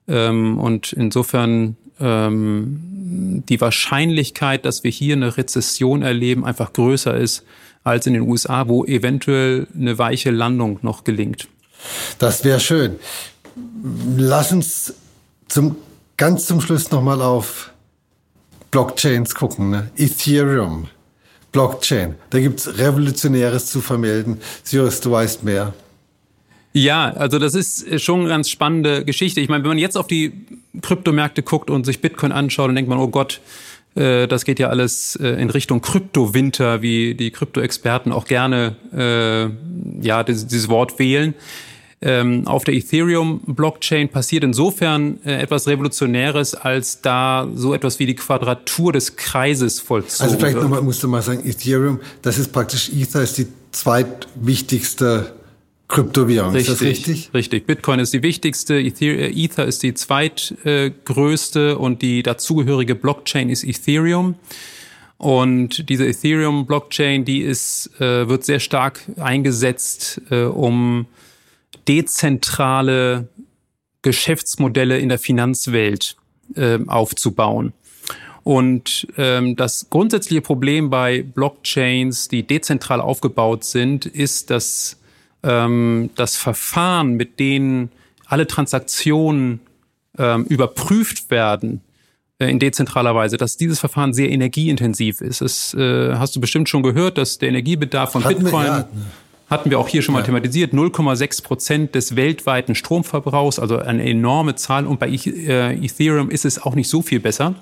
Ähm, 0.08 0.58
und 0.58 0.94
insofern 0.94 1.78
ähm, 2.00 3.44
die 3.48 3.62
Wahrscheinlichkeit, 3.62 4.66
dass 4.66 4.84
wir 4.84 4.92
hier 4.92 5.16
eine 5.16 5.38
Rezession 5.38 6.02
erleben, 6.02 6.46
einfach 6.46 6.74
größer 6.74 7.16
ist 7.16 7.44
als 7.84 8.08
in 8.08 8.14
den 8.14 8.24
USA, 8.24 8.68
wo 8.68 8.86
eventuell 8.86 9.68
eine 9.76 9.98
weiche 9.98 10.32
Landung 10.32 10.80
noch 10.82 11.04
gelingt. 11.04 11.48
Das 12.18 12.44
wäre 12.44 12.60
schön. 12.60 12.98
Lass 14.18 14.52
uns 14.52 14.94
zum, 15.48 15.78
ganz 16.18 16.46
zum 16.46 16.62
Schluss 16.62 16.92
nochmal 16.92 17.22
auf 17.22 17.72
Blockchains 18.72 19.36
gucken. 19.36 19.72
Ne? 19.72 19.90
Ethereum, 19.98 20.88
Blockchain, 21.52 22.16
da 22.30 22.40
gibt's 22.40 22.78
Revolutionäres 22.78 23.68
zu 23.68 23.82
vermelden. 23.82 24.40
Sirius, 24.64 25.02
du 25.02 25.12
weißt 25.12 25.44
mehr. 25.44 25.74
Ja, 26.72 27.12
also 27.12 27.40
das 27.40 27.56
ist 27.56 28.00
schon 28.02 28.22
eine 28.22 28.30
ganz 28.30 28.50
spannende 28.50 29.04
Geschichte. 29.04 29.42
Ich 29.42 29.50
meine, 29.50 29.64
wenn 29.64 29.70
man 29.70 29.78
jetzt 29.80 29.98
auf 29.98 30.06
die 30.06 30.34
Kryptomärkte 30.82 31.42
guckt 31.42 31.72
und 31.72 31.86
sich 31.86 32.00
Bitcoin 32.00 32.32
anschaut, 32.32 32.68
dann 32.68 32.76
denkt 32.76 32.90
man, 32.90 33.00
oh 33.00 33.08
Gott, 33.08 33.42
äh, 33.96 34.28
das 34.28 34.46
geht 34.46 34.60
ja 34.60 34.70
alles 34.70 35.16
äh, 35.16 35.30
in 35.30 35.50
Richtung 35.50 35.82
Kryptowinter, 35.82 36.82
wie 36.82 37.16
die 37.16 37.32
Krypto-Experten 37.32 38.12
auch 38.12 38.26
gerne 38.26 38.76
äh, 38.96 40.06
ja 40.06 40.24
dieses 40.24 40.70
Wort 40.70 41.00
wählen. 41.00 41.34
Ähm, 42.02 42.48
auf 42.48 42.64
der 42.64 42.76
Ethereum-Blockchain 42.76 44.10
passiert 44.10 44.44
insofern 44.44 45.20
äh, 45.26 45.42
etwas 45.42 45.68
Revolutionäres, 45.68 46.56
als 46.56 47.02
da 47.02 47.50
so 47.54 47.74
etwas 47.74 48.00
wie 48.00 48.06
die 48.06 48.16
Quadratur 48.16 48.94
des 48.94 49.18
Kreises 49.18 49.80
vollzogen 49.82 50.24
Also 50.24 50.38
vielleicht 50.38 50.58
nochmal, 50.58 50.82
musst 50.82 51.04
du 51.04 51.10
mal 51.10 51.22
sagen, 51.22 51.46
Ethereum, 51.46 52.00
das 52.22 52.38
ist 52.38 52.54
praktisch, 52.54 52.90
Ether 52.94 53.22
ist 53.22 53.38
die 53.38 53.48
zweitwichtigste 53.72 55.34
Kryptowährung. 55.90 56.54
Richtig, 56.54 56.74
ist 56.74 56.82
das 56.82 56.88
richtig? 56.88 57.30
Richtig. 57.34 57.68
Bitcoin 57.68 58.00
ist 58.00 58.14
die 58.14 58.24
wichtigste, 58.24 58.80
äh, 58.80 59.44
Ether 59.44 59.66
ist 59.66 59.84
die 59.84 59.94
zweitgrößte 59.94 61.78
und 61.78 62.02
die 62.02 62.24
dazugehörige 62.24 62.96
Blockchain 62.96 63.50
ist 63.50 63.66
Ethereum. 63.66 64.36
Und 65.18 65.90
diese 65.90 66.08
Ethereum-Blockchain, 66.08 67.26
die 67.26 67.42
ist, 67.42 67.90
äh, 68.00 68.30
wird 68.30 68.46
sehr 68.46 68.62
stark 68.62 69.02
eingesetzt, 69.18 70.22
äh, 70.30 70.44
um 70.44 71.08
dezentrale 71.90 73.28
Geschäftsmodelle 74.04 75.00
in 75.00 75.10
der 75.10 75.20
Finanzwelt 75.20 76.16
äh, 76.56 76.80
aufzubauen. 76.88 77.74
Und 78.44 79.08
ähm, 79.18 79.56
das 79.56 79.90
grundsätzliche 79.90 80.42
Problem 80.42 80.90
bei 80.90 81.24
Blockchains, 81.24 82.30
die 82.30 82.44
dezentral 82.44 83.02
aufgebaut 83.02 83.64
sind, 83.66 84.06
ist, 84.06 84.50
dass 84.50 84.98
ähm, 85.44 86.12
das 86.16 86.38
Verfahren, 86.38 87.16
mit 87.16 87.40
denen 87.40 87.92
alle 88.26 88.48
Transaktionen 88.48 89.60
ähm, 90.18 90.46
überprüft 90.46 91.30
werden, 91.30 91.82
äh, 92.40 92.50
in 92.50 92.60
dezentraler 92.60 93.14
Weise, 93.14 93.38
dass 93.38 93.58
dieses 93.58 93.80
Verfahren 93.80 94.14
sehr 94.14 94.30
energieintensiv 94.30 95.22
ist. 95.22 95.42
Das 95.42 95.74
äh, 95.74 96.16
hast 96.16 96.36
du 96.36 96.40
bestimmt 96.40 96.70
schon 96.70 96.84
gehört, 96.84 97.18
dass 97.18 97.38
der 97.38 97.50
Energiebedarf 97.50 98.14
von 98.14 98.24
Hatten 98.24 98.44
Bitcoin. 98.44 98.86
Hatten 99.50 99.70
wir 99.72 99.80
auch 99.80 99.88
hier 99.88 100.02
schon 100.02 100.14
mal 100.14 100.20
ja. 100.20 100.26
thematisiert, 100.26 100.74
0,6 100.74 101.44
Prozent 101.44 101.96
des 101.96 102.16
weltweiten 102.16 102.76
Stromverbrauchs, 102.76 103.60
also 103.60 103.80
eine 103.80 104.04
enorme 104.08 104.56
Zahl. 104.56 104.86
Und 104.86 105.00
bei 105.00 105.10
äh, 105.10 105.74
Ethereum 105.84 106.30
ist 106.30 106.46
es 106.46 106.62
auch 106.62 106.76
nicht 106.76 106.88
so 106.88 107.02
viel 107.02 107.20
besser. 107.20 107.56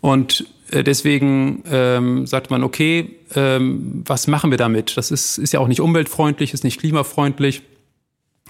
Und 0.00 0.46
äh, 0.70 0.84
deswegen 0.84 1.62
ähm, 1.70 2.26
sagt 2.26 2.50
man, 2.50 2.62
okay, 2.62 3.16
ähm, 3.34 4.02
was 4.06 4.26
machen 4.26 4.50
wir 4.50 4.58
damit? 4.58 4.96
Das 4.96 5.10
ist, 5.10 5.38
ist 5.38 5.52
ja 5.52 5.60
auch 5.60 5.68
nicht 5.68 5.80
umweltfreundlich, 5.80 6.52
ist 6.52 6.64
nicht 6.64 6.80
klimafreundlich. 6.80 7.62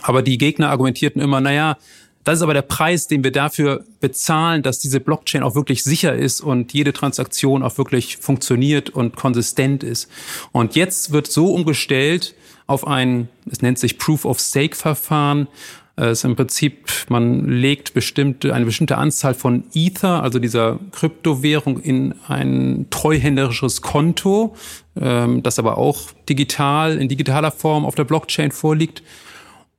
Aber 0.02 0.22
die 0.22 0.38
Gegner 0.38 0.70
argumentierten 0.70 1.22
immer, 1.22 1.40
naja, 1.40 1.76
das 2.24 2.38
ist 2.38 2.42
aber 2.42 2.54
der 2.54 2.62
Preis, 2.62 3.08
den 3.08 3.24
wir 3.24 3.32
dafür 3.32 3.84
bezahlen, 4.00 4.62
dass 4.62 4.78
diese 4.78 5.00
Blockchain 5.00 5.42
auch 5.42 5.54
wirklich 5.54 5.82
sicher 5.82 6.14
ist 6.14 6.40
und 6.40 6.72
jede 6.72 6.92
Transaktion 6.92 7.62
auch 7.62 7.78
wirklich 7.78 8.18
funktioniert 8.18 8.90
und 8.90 9.16
konsistent 9.16 9.82
ist. 9.82 10.08
Und 10.52 10.76
jetzt 10.76 11.12
wird 11.12 11.26
so 11.26 11.52
umgestellt 11.52 12.34
auf 12.66 12.86
ein, 12.86 13.28
es 13.50 13.60
nennt 13.60 13.78
sich 13.78 13.98
Proof 13.98 14.24
of 14.24 14.38
Stake 14.38 14.76
Verfahren, 14.76 15.48
es 15.94 16.20
ist 16.20 16.24
im 16.24 16.36
Prinzip, 16.36 16.88
man 17.10 17.46
legt 17.48 17.92
bestimmte, 17.92 18.54
eine 18.54 18.64
bestimmte 18.64 18.96
Anzahl 18.96 19.34
von 19.34 19.64
Ether, 19.74 20.22
also 20.22 20.38
dieser 20.38 20.78
Kryptowährung, 20.90 21.78
in 21.80 22.14
ein 22.28 22.86
treuhänderisches 22.88 23.82
Konto, 23.82 24.56
ähm, 24.98 25.42
das 25.42 25.58
aber 25.58 25.76
auch 25.76 26.00
digital, 26.28 26.96
in 26.96 27.08
digitaler 27.08 27.50
Form 27.50 27.84
auf 27.84 27.94
der 27.94 28.04
Blockchain 28.04 28.52
vorliegt. 28.52 29.02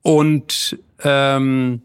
Und 0.02 0.78
ähm, 1.02 1.82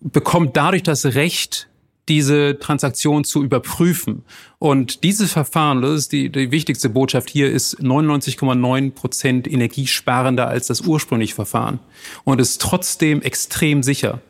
bekommt 0.00 0.56
dadurch 0.56 0.82
das 0.82 1.04
Recht, 1.04 1.68
diese 2.08 2.58
Transaktion 2.58 3.24
zu 3.24 3.42
überprüfen. 3.44 4.24
Und 4.58 5.04
dieses 5.04 5.32
Verfahren, 5.32 5.82
das 5.82 5.92
ist 5.92 6.12
die, 6.12 6.30
die 6.30 6.50
wichtigste 6.50 6.88
Botschaft 6.88 7.28
hier, 7.28 7.50
ist 7.50 7.80
99,9 7.80 8.92
Prozent 8.92 9.50
energiesparender 9.50 10.48
als 10.48 10.68
das 10.68 10.80
ursprüngliche 10.80 11.34
Verfahren 11.34 11.80
und 12.24 12.40
ist 12.40 12.60
trotzdem 12.60 13.20
extrem 13.20 13.82
sicher. 13.82 14.20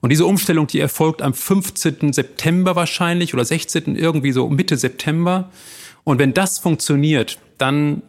Und 0.00 0.10
diese 0.10 0.26
Umstellung, 0.26 0.66
die 0.66 0.80
erfolgt 0.80 1.22
am 1.22 1.34
15. 1.34 2.12
September 2.12 2.76
wahrscheinlich 2.76 3.34
oder 3.34 3.44
16. 3.44 3.96
irgendwie 3.96 4.32
so 4.32 4.48
Mitte 4.48 4.76
September. 4.76 5.50
Und 6.04 6.18
wenn 6.18 6.34
das 6.34 6.58
funktioniert, 6.58 7.38
dann 7.58 8.02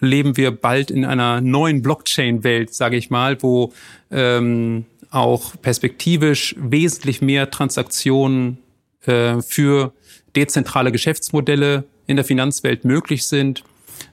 leben 0.00 0.36
wir 0.36 0.50
bald 0.50 0.90
in 0.90 1.04
einer 1.04 1.40
neuen 1.40 1.82
Blockchain-Welt, 1.82 2.74
sage 2.74 2.96
ich 2.96 3.10
mal, 3.10 3.42
wo 3.42 3.72
ähm, 4.10 4.84
auch 5.10 5.54
perspektivisch 5.62 6.54
wesentlich 6.58 7.22
mehr 7.22 7.50
Transaktionen 7.50 8.58
äh, 9.06 9.40
für 9.42 9.92
dezentrale 10.34 10.92
Geschäftsmodelle 10.92 11.84
in 12.06 12.16
der 12.16 12.24
Finanzwelt 12.24 12.84
möglich 12.84 13.26
sind, 13.26 13.64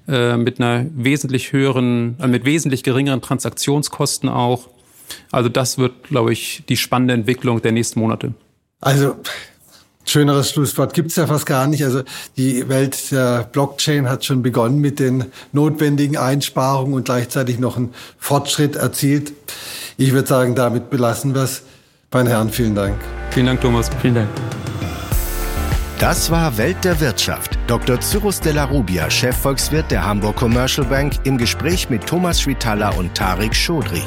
äh, 0.07 0.37
mit 0.37 0.59
einer 0.59 0.85
wesentlich 0.95 1.51
höheren, 1.51 2.17
äh, 2.19 2.27
mit 2.27 2.45
wesentlich 2.45 2.83
geringeren 2.83 3.21
Transaktionskosten 3.21 4.29
auch. 4.29 4.69
Also 5.31 5.49
das 5.49 5.77
wird, 5.77 6.03
glaube 6.03 6.33
ich, 6.33 6.63
die 6.69 6.77
spannende 6.77 7.13
Entwicklung 7.13 7.61
der 7.61 7.71
nächsten 7.71 7.99
Monate. 7.99 8.33
Also 8.79 9.15
Schöneres 10.05 10.51
Schlusswort 10.51 10.93
gibt's 10.93 11.15
ja 11.15 11.27
fast 11.27 11.45
gar 11.45 11.67
nicht. 11.67 11.83
Also 11.83 12.03
die 12.37 12.67
Welt 12.69 13.11
der 13.11 13.43
Blockchain 13.51 14.09
hat 14.09 14.25
schon 14.25 14.41
begonnen 14.41 14.79
mit 14.79 14.99
den 14.99 15.25
notwendigen 15.51 16.17
Einsparungen 16.17 16.93
und 16.93 17.05
gleichzeitig 17.05 17.59
noch 17.59 17.77
einen 17.77 17.93
Fortschritt 18.17 18.75
erzielt. 18.75 19.33
Ich 19.97 20.11
würde 20.11 20.27
sagen, 20.27 20.55
damit 20.55 20.89
belassen 20.89 21.33
wir 21.35 21.43
es. 21.43 21.63
Meine 22.11 22.29
Herren, 22.29 22.49
vielen 22.49 22.75
Dank. 22.75 22.95
Vielen 23.31 23.47
Dank, 23.47 23.61
Thomas. 23.61 23.89
Vielen 24.01 24.15
Dank. 24.15 24.29
Das 25.99 26.29
war 26.29 26.57
Welt 26.57 26.83
der 26.83 26.99
Wirtschaft. 26.99 27.57
Dr. 27.67 27.99
Cyrus 28.01 28.41
de 28.41 28.51
la 28.51 28.65
Rubia, 28.65 29.09
Chefvolkswirt 29.09 29.89
der 29.89 30.05
Hamburg 30.05 30.35
Commercial 30.35 30.85
Bank, 30.85 31.13
im 31.23 31.37
Gespräch 31.37 31.89
mit 31.89 32.05
Thomas 32.05 32.41
Schwitala 32.41 32.89
und 32.89 33.15
Tarek 33.15 33.55
Schodri. 33.55 34.03